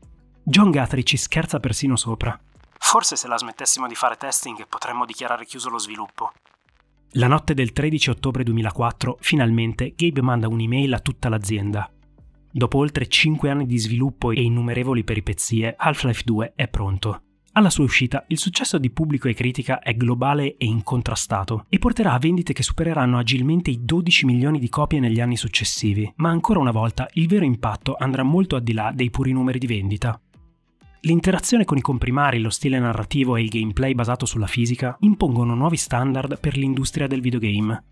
John 0.43 0.71
Guthrie 0.71 1.05
ci 1.05 1.19
scherza 1.19 1.61
persino 1.61 1.95
sopra. 1.97 2.41
Forse 2.79 3.17
se 3.17 3.29
la 3.29 3.37
smettessimo 3.37 3.87
di 3.87 3.95
fare 3.95 4.17
testing 4.17 4.67
potremmo 4.67 5.05
dichiarare 5.05 5.45
chiuso 5.45 5.69
lo 5.69 5.79
sviluppo. 5.79 6.33
La 7.17 7.27
notte 7.27 7.53
del 7.53 7.73
13 7.75 8.09
ottobre 8.09 8.45
2004, 8.45 9.19
finalmente 9.21 9.93
Gabe 9.95 10.23
manda 10.23 10.49
un'email 10.49 10.95
a 10.95 11.01
tutta 11.01 11.29
l'azienda. 11.29 11.93
Dopo 12.51 12.79
oltre 12.79 13.09
5 13.09 13.51
anni 13.51 13.67
di 13.67 13.77
sviluppo 13.77 14.31
e 14.31 14.41
innumerevoli 14.41 15.05
peripezie, 15.05 15.75
Half-Life 15.77 16.23
2 16.25 16.53
è 16.57 16.67
pronto. 16.69 17.25
Alla 17.57 17.71
sua 17.71 17.85
uscita, 17.85 18.25
il 18.27 18.39
successo 18.39 18.79
di 18.79 18.91
pubblico 18.91 19.29
e 19.29 19.35
critica 19.35 19.79
è 19.79 19.95
globale 19.95 20.57
e 20.57 20.67
incontrastato 20.67 21.67
e 21.69 21.79
porterà 21.79 22.13
a 22.13 22.19
vendite 22.19 22.53
che 22.53 22.65
supereranno 22.65 23.17
agilmente 23.17 23.71
i 23.71 23.85
12 23.85 24.27
milioni 24.27 24.59
di 24.59 24.69
copie 24.69 24.99
negli 24.99 25.21
anni 25.21 25.37
successivi, 25.37 26.13
ma 26.17 26.31
ancora 26.31 26.59
una 26.59 26.73
volta 26.73 27.09
il 27.13 27.29
vero 27.29 27.45
impatto 27.45 27.95
andrà 27.97 28.25
molto 28.25 28.57
al 28.57 28.65
di 28.65 28.73
là 28.73 28.91
dei 28.93 29.09
puri 29.09 29.31
numeri 29.31 29.61
di 29.61 29.69
vendita. 29.69 30.21
L'interazione 31.03 31.65
con 31.65 31.77
i 31.77 31.81
comprimari, 31.81 32.41
lo 32.41 32.51
stile 32.51 32.81
narrativo 32.81 33.37
e 33.37 33.43
il 33.43 33.51
gameplay 33.51 33.95
basato 33.95 34.27
sulla 34.27 34.49
fisica 34.49 34.97
impongono 35.01 35.55
nuovi 35.55 35.77
standard 35.77 36.41
per 36.41 36.57
l'industria 36.57 37.07
del 37.07 37.21
videogame. 37.21 37.85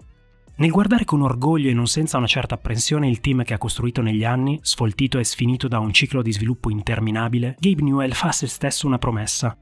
Nel 0.62 0.70
guardare 0.70 1.05
con 1.05 1.22
orgoglio 1.22 1.68
e 1.68 1.75
non 1.75 1.88
senza 1.88 2.18
una 2.18 2.29
certa 2.29 2.55
apprensione 2.55 3.09
il 3.09 3.18
team 3.18 3.42
che 3.42 3.53
ha 3.53 3.59
costruito 3.59 4.01
negli 4.01 4.22
anni, 4.22 4.61
sfoltito 4.62 5.18
e 5.18 5.25
sfinito 5.25 5.66
da 5.66 5.81
un 5.81 5.92
ciclo 5.92 6.22
di 6.22 6.31
sviluppo 6.31 6.70
interminabile, 6.70 7.57
Gabe 7.59 7.83
Newell 7.83 8.12
fa 8.12 8.29
a 8.29 8.33
se 8.33 8.46
stesso 8.46 8.87
una 8.87 8.98
promessa. 8.98 9.59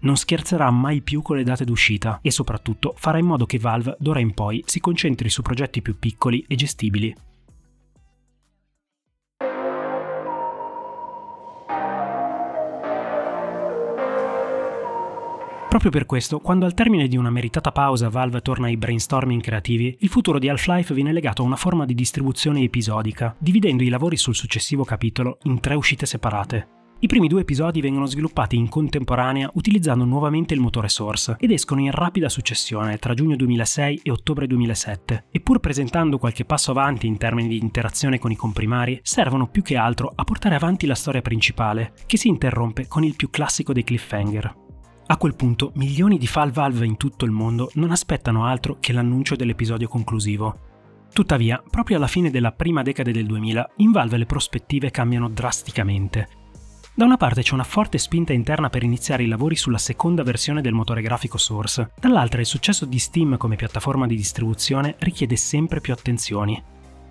Non 0.00 0.16
scherzerà 0.16 0.68
mai 0.72 1.00
più 1.00 1.22
con 1.22 1.36
le 1.36 1.44
date 1.44 1.64
d'uscita 1.64 2.18
e 2.20 2.32
soprattutto 2.32 2.92
farà 2.96 3.18
in 3.18 3.26
modo 3.26 3.46
che 3.46 3.60
Valve 3.60 3.94
d'ora 4.00 4.18
in 4.18 4.34
poi 4.34 4.64
si 4.66 4.80
concentri 4.80 5.28
su 5.28 5.42
progetti 5.42 5.80
più 5.80 5.96
piccoli 5.96 6.44
e 6.48 6.56
gestibili. 6.56 7.14
Proprio 15.72 15.90
per 15.90 16.04
questo, 16.04 16.38
quando 16.38 16.66
al 16.66 16.74
termine 16.74 17.08
di 17.08 17.16
una 17.16 17.30
meritata 17.30 17.72
pausa 17.72 18.10
Valve 18.10 18.42
torna 18.42 18.66
ai 18.66 18.76
brainstorming 18.76 19.40
creativi, 19.40 19.96
il 20.00 20.10
futuro 20.10 20.38
di 20.38 20.50
Half-Life 20.50 20.92
viene 20.92 21.14
legato 21.14 21.40
a 21.40 21.46
una 21.46 21.56
forma 21.56 21.86
di 21.86 21.94
distribuzione 21.94 22.60
episodica, 22.60 23.34
dividendo 23.38 23.82
i 23.82 23.88
lavori 23.88 24.18
sul 24.18 24.34
successivo 24.34 24.84
capitolo 24.84 25.38
in 25.44 25.60
tre 25.60 25.74
uscite 25.74 26.04
separate. 26.04 26.68
I 26.98 27.06
primi 27.06 27.26
due 27.26 27.40
episodi 27.40 27.80
vengono 27.80 28.04
sviluppati 28.04 28.54
in 28.54 28.68
contemporanea 28.68 29.48
utilizzando 29.54 30.04
nuovamente 30.04 30.52
il 30.52 30.60
motore 30.60 30.90
Source 30.90 31.36
ed 31.40 31.50
escono 31.50 31.80
in 31.80 31.90
rapida 31.90 32.28
successione 32.28 32.98
tra 32.98 33.14
giugno 33.14 33.34
2006 33.36 34.00
e 34.02 34.10
ottobre 34.10 34.46
2007 34.46 35.24
e 35.30 35.40
pur 35.40 35.58
presentando 35.58 36.18
qualche 36.18 36.44
passo 36.44 36.72
avanti 36.72 37.06
in 37.06 37.16
termini 37.16 37.48
di 37.48 37.56
interazione 37.56 38.18
con 38.18 38.30
i 38.30 38.36
comprimari, 38.36 39.00
servono 39.02 39.48
più 39.48 39.62
che 39.62 39.78
altro 39.78 40.12
a 40.14 40.22
portare 40.24 40.54
avanti 40.54 40.84
la 40.84 40.94
storia 40.94 41.22
principale, 41.22 41.94
che 42.04 42.18
si 42.18 42.28
interrompe 42.28 42.86
con 42.88 43.04
il 43.04 43.16
più 43.16 43.30
classico 43.30 43.72
dei 43.72 43.84
cliffhanger. 43.84 44.60
A 45.06 45.16
quel 45.16 45.34
punto 45.34 45.72
milioni 45.74 46.16
di 46.16 46.26
Fall 46.26 46.50
Valve 46.50 46.86
in 46.86 46.96
tutto 46.96 47.24
il 47.24 47.30
mondo 47.30 47.70
non 47.74 47.90
aspettano 47.90 48.46
altro 48.46 48.78
che 48.80 48.92
l'annuncio 48.92 49.36
dell'episodio 49.36 49.88
conclusivo. 49.88 50.70
Tuttavia, 51.12 51.62
proprio 51.68 51.98
alla 51.98 52.06
fine 52.06 52.30
della 52.30 52.52
prima 52.52 52.82
decade 52.82 53.12
del 53.12 53.26
2000, 53.26 53.72
in 53.76 53.90
Valve 53.90 54.16
le 54.16 54.26
prospettive 54.26 54.90
cambiano 54.90 55.28
drasticamente. 55.28 56.28
Da 56.94 57.04
una 57.04 57.16
parte 57.16 57.42
c'è 57.42 57.54
una 57.54 57.64
forte 57.64 57.98
spinta 57.98 58.32
interna 58.32 58.68
per 58.68 58.82
iniziare 58.82 59.22
i 59.22 59.26
lavori 59.26 59.56
sulla 59.56 59.78
seconda 59.78 60.22
versione 60.22 60.60
del 60.60 60.74
motore 60.74 61.02
grafico 61.02 61.38
Source, 61.38 61.92
dall'altra 61.98 62.40
il 62.40 62.46
successo 62.46 62.84
di 62.84 62.98
Steam 62.98 63.36
come 63.38 63.56
piattaforma 63.56 64.06
di 64.06 64.14
distribuzione 64.14 64.96
richiede 64.98 65.36
sempre 65.36 65.80
più 65.80 65.92
attenzioni. 65.92 66.62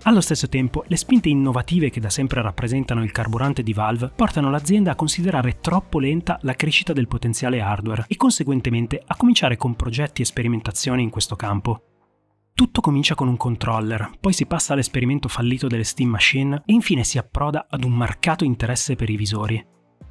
Allo 0.04 0.22
stesso 0.22 0.50
tempo, 0.50 0.84
le 0.88 0.96
spinte 0.96 1.30
innovative 1.30 1.92
che 1.92 2.00
da 2.00 2.10
sempre 2.10 2.42
rappresentano 2.42 3.04
il 3.04 3.12
carburante 3.12 3.62
di 3.62 3.72
Valve 3.72 4.12
portano 4.16 4.50
l'azienda 4.50 4.92
a 4.92 4.96
considerare 4.96 5.60
troppo 5.62 6.00
lenta 6.00 6.40
la 6.42 6.56
crescita 6.56 6.92
del 6.92 7.08
potenziale 7.08 7.62
hardware 7.62 8.06
e 8.08 8.16
conseguentemente 8.16 9.00
a 9.06 9.16
cominciare 9.16 9.58
con 9.58 9.76
progetti 9.76 10.24
e 10.24 10.26
sperimentazioni 10.26 11.04
in 11.04 11.12
questo 11.12 11.36
campo. 11.36 11.84
Tutto 12.56 12.82
comincia 12.82 13.14
con 13.14 13.28
un 13.28 13.38
controller, 13.38 14.10
poi 14.20 14.34
si 14.34 14.48
passa 14.48 14.74
all'esperimento 14.74 15.28
fallito 15.28 15.68
delle 15.68 15.84
Steam 15.84 16.10
Machine 16.10 16.64
e 16.66 16.74
infine 16.74 17.04
si 17.04 17.20
approda 17.20 17.68
ad 17.70 17.84
un 17.84 17.94
marcato 17.94 18.44
interesse 18.44 18.96
per 18.96 19.10
i 19.10 19.16
visori. 19.16 19.64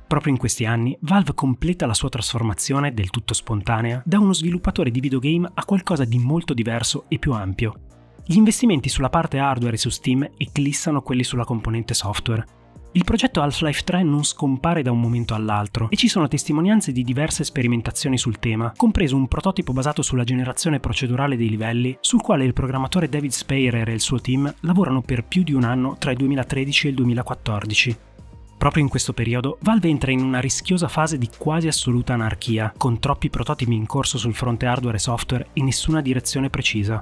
Proprio 0.06 0.32
in 0.32 0.38
questi 0.38 0.64
anni, 0.64 0.96
Valve 1.00 1.34
completa 1.34 1.86
la 1.86 1.94
sua 1.94 2.08
trasformazione, 2.08 2.94
del 2.94 3.10
tutto 3.10 3.34
spontanea, 3.34 4.02
da 4.04 4.20
uno 4.20 4.32
sviluppatore 4.32 4.92
di 4.92 5.00
videogame 5.00 5.50
a 5.52 5.64
qualcosa 5.64 6.04
di 6.04 6.18
molto 6.18 6.54
diverso 6.54 7.06
e 7.08 7.18
più 7.18 7.32
ampio. 7.32 7.89
Gli 8.24 8.36
investimenti 8.36 8.88
sulla 8.88 9.10
parte 9.10 9.38
hardware 9.38 9.74
e 9.74 9.78
su 9.78 9.88
Steam 9.88 10.28
eclissano 10.36 11.02
quelli 11.02 11.24
sulla 11.24 11.44
componente 11.44 11.94
software. 11.94 12.58
Il 12.92 13.04
progetto 13.04 13.40
Half-Life 13.40 13.82
3 13.84 14.02
non 14.02 14.24
scompare 14.24 14.82
da 14.82 14.90
un 14.90 15.00
momento 15.00 15.34
all'altro 15.34 15.88
e 15.90 15.96
ci 15.96 16.08
sono 16.08 16.26
testimonianze 16.26 16.90
di 16.90 17.04
diverse 17.04 17.44
sperimentazioni 17.44 18.18
sul 18.18 18.40
tema, 18.40 18.72
compreso 18.76 19.14
un 19.14 19.28
prototipo 19.28 19.72
basato 19.72 20.02
sulla 20.02 20.24
generazione 20.24 20.80
procedurale 20.80 21.36
dei 21.36 21.48
livelli, 21.48 21.96
sul 22.00 22.20
quale 22.20 22.44
il 22.44 22.52
programmatore 22.52 23.08
David 23.08 23.30
Speyer 23.30 23.88
e 23.88 23.92
il 23.92 24.00
suo 24.00 24.20
team 24.20 24.52
lavorano 24.60 25.02
per 25.02 25.24
più 25.24 25.44
di 25.44 25.52
un 25.52 25.62
anno 25.62 25.96
tra 25.98 26.10
il 26.10 26.16
2013 26.16 26.86
e 26.86 26.90
il 26.90 26.96
2014. 26.96 27.96
Proprio 28.58 28.82
in 28.82 28.90
questo 28.90 29.12
periodo, 29.12 29.58
Valve 29.62 29.88
entra 29.88 30.10
in 30.10 30.20
una 30.20 30.40
rischiosa 30.40 30.88
fase 30.88 31.16
di 31.16 31.30
quasi 31.38 31.68
assoluta 31.68 32.12
anarchia, 32.12 32.74
con 32.76 32.98
troppi 32.98 33.30
prototipi 33.30 33.72
in 33.72 33.86
corso 33.86 34.18
sul 34.18 34.34
fronte 34.34 34.66
hardware 34.66 34.96
e 34.96 35.00
software 35.00 35.46
e 35.52 35.62
nessuna 35.62 36.00
direzione 36.00 36.50
precisa. 36.50 37.00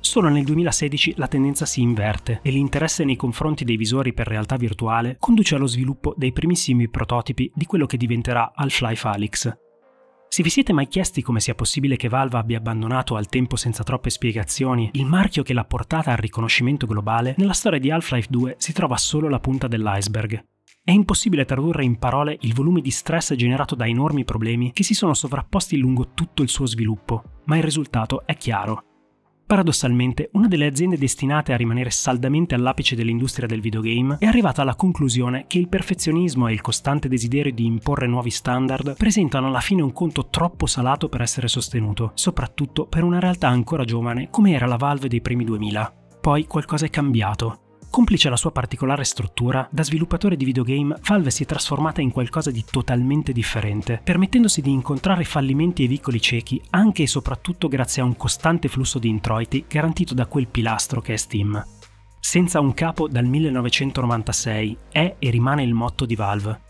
Solo 0.00 0.28
nel 0.28 0.44
2016 0.44 1.14
la 1.16 1.26
tendenza 1.26 1.66
si 1.66 1.80
inverte 1.82 2.40
e 2.42 2.50
l'interesse 2.50 3.04
nei 3.04 3.16
confronti 3.16 3.64
dei 3.64 3.76
visori 3.76 4.12
per 4.12 4.26
realtà 4.26 4.56
virtuale 4.56 5.16
conduce 5.18 5.56
allo 5.56 5.66
sviluppo 5.66 6.14
dei 6.16 6.32
primissimi 6.32 6.88
prototipi 6.88 7.50
di 7.54 7.66
quello 7.66 7.86
che 7.86 7.96
diventerà 7.96 8.52
Half-Life 8.54 9.08
Alyx. 9.08 9.56
Se 10.28 10.42
vi 10.42 10.50
siete 10.50 10.72
mai 10.72 10.88
chiesti 10.88 11.22
come 11.22 11.40
sia 11.40 11.54
possibile 11.54 11.96
che 11.96 12.08
Valve 12.08 12.36
abbia 12.36 12.58
abbandonato 12.58 13.16
al 13.16 13.28
tempo 13.28 13.56
senza 13.56 13.82
troppe 13.82 14.10
spiegazioni 14.10 14.90
il 14.92 15.06
marchio 15.06 15.42
che 15.42 15.54
l'ha 15.54 15.64
portata 15.64 16.10
al 16.10 16.18
riconoscimento 16.18 16.86
globale, 16.86 17.34
nella 17.38 17.54
storia 17.54 17.78
di 17.78 17.90
Half-Life 17.90 18.28
2 18.30 18.56
si 18.58 18.72
trova 18.72 18.96
solo 18.98 19.28
la 19.28 19.40
punta 19.40 19.68
dell'iceberg. 19.68 20.44
È 20.84 20.90
impossibile 20.90 21.44
tradurre 21.44 21.84
in 21.84 21.98
parole 21.98 22.36
il 22.42 22.54
volume 22.54 22.80
di 22.80 22.90
stress 22.90 23.34
generato 23.34 23.74
da 23.74 23.86
enormi 23.86 24.24
problemi 24.24 24.72
che 24.72 24.84
si 24.84 24.94
sono 24.94 25.12
sovrapposti 25.12 25.76
lungo 25.76 26.12
tutto 26.14 26.42
il 26.42 26.48
suo 26.48 26.66
sviluppo, 26.66 27.40
ma 27.46 27.56
il 27.56 27.62
risultato 27.62 28.26
è 28.26 28.36
chiaro. 28.36 28.87
Paradossalmente, 29.48 30.28
una 30.34 30.46
delle 30.46 30.66
aziende 30.66 30.98
destinate 30.98 31.54
a 31.54 31.56
rimanere 31.56 31.88
saldamente 31.88 32.54
all'apice 32.54 32.94
dell'industria 32.94 33.46
del 33.46 33.62
videogame 33.62 34.18
è 34.18 34.26
arrivata 34.26 34.60
alla 34.60 34.74
conclusione 34.74 35.46
che 35.46 35.56
il 35.56 35.68
perfezionismo 35.68 36.48
e 36.48 36.52
il 36.52 36.60
costante 36.60 37.08
desiderio 37.08 37.54
di 37.54 37.64
imporre 37.64 38.06
nuovi 38.06 38.28
standard 38.28 38.94
presentano 38.94 39.46
alla 39.46 39.60
fine 39.60 39.80
un 39.80 39.94
conto 39.94 40.26
troppo 40.26 40.66
salato 40.66 41.08
per 41.08 41.22
essere 41.22 41.48
sostenuto, 41.48 42.10
soprattutto 42.12 42.84
per 42.88 43.04
una 43.04 43.20
realtà 43.20 43.48
ancora 43.48 43.84
giovane 43.84 44.28
come 44.28 44.52
era 44.52 44.66
la 44.66 44.76
Valve 44.76 45.08
dei 45.08 45.22
primi 45.22 45.44
2000. 45.44 45.94
Poi 46.20 46.46
qualcosa 46.46 46.84
è 46.84 46.90
cambiato. 46.90 47.67
Complice 47.90 48.28
la 48.28 48.36
sua 48.36 48.52
particolare 48.52 49.02
struttura, 49.04 49.66
da 49.70 49.82
sviluppatore 49.82 50.36
di 50.36 50.44
videogame, 50.44 50.96
Valve 51.02 51.30
si 51.30 51.42
è 51.42 51.46
trasformata 51.46 52.00
in 52.00 52.12
qualcosa 52.12 52.50
di 52.50 52.64
totalmente 52.70 53.32
differente, 53.32 54.00
permettendosi 54.02 54.60
di 54.60 54.70
incontrare 54.70 55.24
fallimenti 55.24 55.84
e 55.84 55.88
vicoli 55.88 56.20
ciechi 56.20 56.60
anche 56.70 57.02
e 57.02 57.06
soprattutto 57.06 57.66
grazie 57.66 58.02
a 58.02 58.04
un 58.04 58.16
costante 58.16 58.68
flusso 58.68 58.98
di 58.98 59.08
introiti 59.08 59.64
garantito 59.66 60.14
da 60.14 60.26
quel 60.26 60.46
pilastro 60.46 61.00
che 61.00 61.14
è 61.14 61.16
Steam. 61.16 61.64
Senza 62.20 62.60
un 62.60 62.74
capo 62.74 63.08
dal 63.08 63.24
1996 63.24 64.76
è 64.90 65.16
e 65.18 65.30
rimane 65.30 65.62
il 65.62 65.72
motto 65.72 66.04
di 66.04 66.14
Valve. 66.14 66.67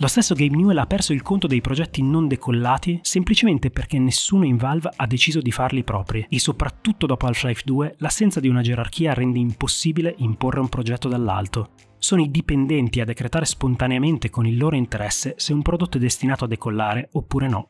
Lo 0.00 0.06
stesso 0.06 0.34
Gabe 0.34 0.56
Newell 0.56 0.78
ha 0.78 0.86
perso 0.86 1.12
il 1.12 1.20
conto 1.20 1.46
dei 1.46 1.60
progetti 1.60 2.02
non 2.02 2.26
decollati 2.26 3.00
semplicemente 3.02 3.70
perché 3.70 3.98
nessuno 3.98 4.46
in 4.46 4.56
Valve 4.56 4.88
ha 4.96 5.06
deciso 5.06 5.42
di 5.42 5.52
farli 5.52 5.84
propri 5.84 6.26
e 6.30 6.38
soprattutto 6.38 7.04
dopo 7.04 7.26
Half-Life 7.26 7.60
2 7.66 7.96
l'assenza 7.98 8.40
di 8.40 8.48
una 8.48 8.62
gerarchia 8.62 9.12
rende 9.12 9.38
impossibile 9.38 10.14
imporre 10.20 10.60
un 10.60 10.70
progetto 10.70 11.08
dall'alto. 11.08 11.72
Sono 11.98 12.22
i 12.22 12.30
dipendenti 12.30 13.02
a 13.02 13.04
decretare 13.04 13.44
spontaneamente 13.44 14.30
con 14.30 14.46
il 14.46 14.56
loro 14.56 14.74
interesse 14.74 15.34
se 15.36 15.52
un 15.52 15.60
prodotto 15.60 15.98
è 15.98 16.00
destinato 16.00 16.46
a 16.46 16.48
decollare 16.48 17.10
oppure 17.12 17.46
no. 17.46 17.68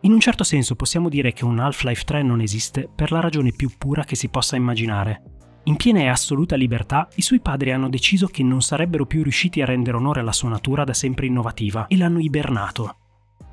In 0.00 0.10
un 0.10 0.18
certo 0.18 0.42
senso 0.42 0.74
possiamo 0.74 1.08
dire 1.08 1.32
che 1.32 1.44
un 1.44 1.60
Half-Life 1.60 2.02
3 2.02 2.22
non 2.22 2.40
esiste 2.40 2.90
per 2.92 3.12
la 3.12 3.20
ragione 3.20 3.52
più 3.52 3.70
pura 3.78 4.02
che 4.02 4.16
si 4.16 4.28
possa 4.30 4.56
immaginare. 4.56 5.41
In 5.64 5.76
piena 5.76 6.00
e 6.00 6.08
assoluta 6.08 6.56
libertà, 6.56 7.08
i 7.14 7.22
suoi 7.22 7.40
padri 7.40 7.70
hanno 7.70 7.88
deciso 7.88 8.26
che 8.26 8.42
non 8.42 8.62
sarebbero 8.62 9.06
più 9.06 9.22
riusciti 9.22 9.62
a 9.62 9.64
rendere 9.64 9.96
onore 9.96 10.18
alla 10.18 10.32
sua 10.32 10.48
natura 10.48 10.82
da 10.82 10.92
sempre 10.92 11.26
innovativa 11.26 11.86
e 11.86 11.96
l'hanno 11.96 12.18
ibernato. 12.18 12.96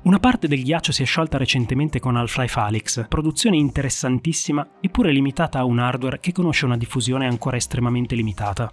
Una 0.02 0.18
parte 0.18 0.48
del 0.48 0.64
ghiaccio 0.64 0.90
si 0.90 1.02
è 1.02 1.06
sciolta 1.06 1.38
recentemente 1.38 2.00
con 2.00 2.16
Half-Life 2.16 2.58
Alyx, 2.58 3.06
produzione 3.06 3.58
interessantissima 3.58 4.66
eppure 4.80 5.12
limitata 5.12 5.60
a 5.60 5.64
un 5.64 5.78
hardware 5.78 6.18
che 6.18 6.32
conosce 6.32 6.64
una 6.64 6.76
diffusione 6.76 7.28
ancora 7.28 7.56
estremamente 7.56 8.16
limitata. 8.16 8.72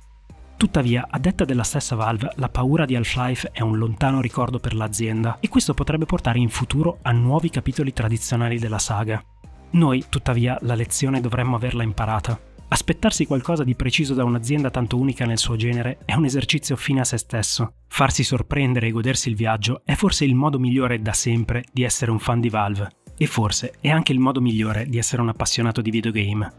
Tuttavia, 0.58 1.06
a 1.08 1.19
detta 1.19 1.45
della 1.45 1.62
stessa 1.62 1.95
Valve, 1.95 2.32
la 2.38 2.50
paura 2.50 2.86
di 2.86 2.95
Half-Life 2.95 3.52
è 3.52 3.62
un 3.62 3.78
lontano 3.78 4.19
ricordo 4.19 4.58
per 4.58 4.73
l'azienda 4.73 5.38
e 5.39 5.47
questo 5.50 5.76
potrebbe 5.76 6.06
portare 6.06 6.39
in 6.39 6.50
futuro 6.50 6.97
a 7.04 7.12
nuovi 7.12 7.52
capitoli 7.52 7.93
tradizionali 7.93 8.58
della 8.58 8.80
saga. 8.80 9.23
Noi, 9.71 10.06
tuttavia, 10.10 10.58
la 10.62 10.73
lezione 10.73 11.21
dovremmo 11.21 11.56
averla 11.56 11.84
imparata. 11.84 12.56
Aspettarsi 12.69 13.25
qualcosa 13.25 13.63
di 13.63 13.75
preciso 13.75 14.13
da 14.13 14.25
un'azienda 14.25 14.69
tanto 14.69 14.97
unica 14.97 15.25
nel 15.25 15.38
suo 15.38 15.56
genere 15.56 15.99
è 16.03 16.15
un 16.15 16.25
esercizio 16.25 16.75
fine 16.75 16.99
a 16.99 17.06
se 17.06 17.17
stesso. 17.17 17.75
Farsi 17.88 18.23
sorprendere 18.23 18.88
e 18.88 18.91
godersi 18.91 19.30
il 19.30 19.36
viaggio 19.36 19.82
è 19.86 19.93
forse 19.93 20.25
il 20.25 20.36
modo 20.36 20.60
migliore 20.60 21.01
da 21.01 21.13
sempre 21.13 21.63
di 21.71 21.84
essere 21.84 22.12
un 22.12 22.19
fan 22.19 22.41
di 22.41 22.49
Valve. 22.49 22.89
E 23.17 23.25
forse 23.25 23.73
è 23.80 23.89
anche 23.89 24.12
il 24.12 24.19
modo 24.19 24.41
migliore 24.41 24.86
di 24.86 24.97
essere 24.97 25.21
un 25.21 25.30
appassionato 25.30 25.82
di 25.82 25.91
videogame. 25.91 26.51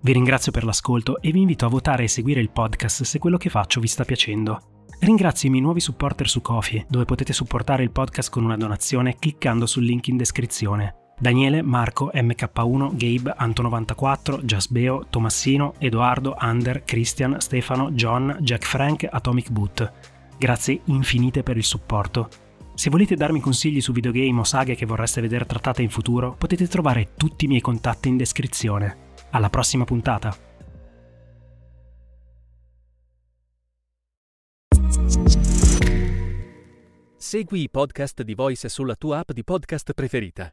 Vi 0.00 0.12
ringrazio 0.12 0.52
per 0.52 0.64
l'ascolto 0.64 1.20
e 1.20 1.30
vi 1.30 1.42
invito 1.42 1.66
a 1.66 1.68
votare 1.68 2.04
e 2.04 2.08
seguire 2.08 2.40
il 2.40 2.50
podcast 2.50 3.02
se 3.02 3.18
quello 3.18 3.36
che 3.36 3.50
faccio 3.50 3.78
vi 3.78 3.86
sta 3.86 4.04
piacendo. 4.04 4.84
Ringrazio 5.00 5.48
i 5.48 5.50
miei 5.50 5.62
nuovi 5.62 5.80
supporter 5.80 6.28
su 6.28 6.40
Kofi, 6.40 6.84
dove 6.88 7.04
potete 7.04 7.32
supportare 7.32 7.82
il 7.82 7.90
podcast 7.90 8.30
con 8.30 8.42
una 8.42 8.56
donazione 8.56 9.16
cliccando 9.18 9.66
sul 9.66 9.84
link 9.84 10.08
in 10.08 10.16
descrizione. 10.16 11.01
Daniele, 11.22 11.62
Marco, 11.62 12.10
MK1, 12.12 12.96
Gabe, 12.96 13.32
Anto94, 13.38 14.42
Jasbeo, 14.42 15.06
Tomassino, 15.08 15.74
Edoardo, 15.78 16.34
Ander, 16.36 16.82
Christian, 16.84 17.40
Stefano, 17.40 17.92
John, 17.92 18.38
Jack 18.40 18.64
Frank, 18.64 19.06
Atomic 19.08 19.50
Boot. 19.50 19.92
Grazie 20.36 20.80
infinite 20.86 21.44
per 21.44 21.56
il 21.56 21.62
supporto. 21.62 22.28
Se 22.74 22.90
volete 22.90 23.14
darmi 23.14 23.38
consigli 23.38 23.80
su 23.80 23.92
videogame 23.92 24.40
o 24.40 24.42
saghe 24.42 24.74
che 24.74 24.84
vorreste 24.84 25.20
vedere 25.20 25.46
trattate 25.46 25.80
in 25.80 25.90
futuro, 25.90 26.34
potete 26.36 26.66
trovare 26.66 27.10
tutti 27.16 27.44
i 27.44 27.48
miei 27.48 27.60
contatti 27.60 28.08
in 28.08 28.16
descrizione. 28.16 28.96
Alla 29.30 29.48
prossima 29.48 29.84
puntata! 29.84 30.36
Segui 37.16 37.62
i 37.62 37.70
podcast 37.70 38.22
di 38.22 38.34
Voice 38.34 38.68
sulla 38.68 38.96
tua 38.96 39.18
app 39.18 39.30
di 39.30 39.44
podcast 39.44 39.92
preferita. 39.92 40.52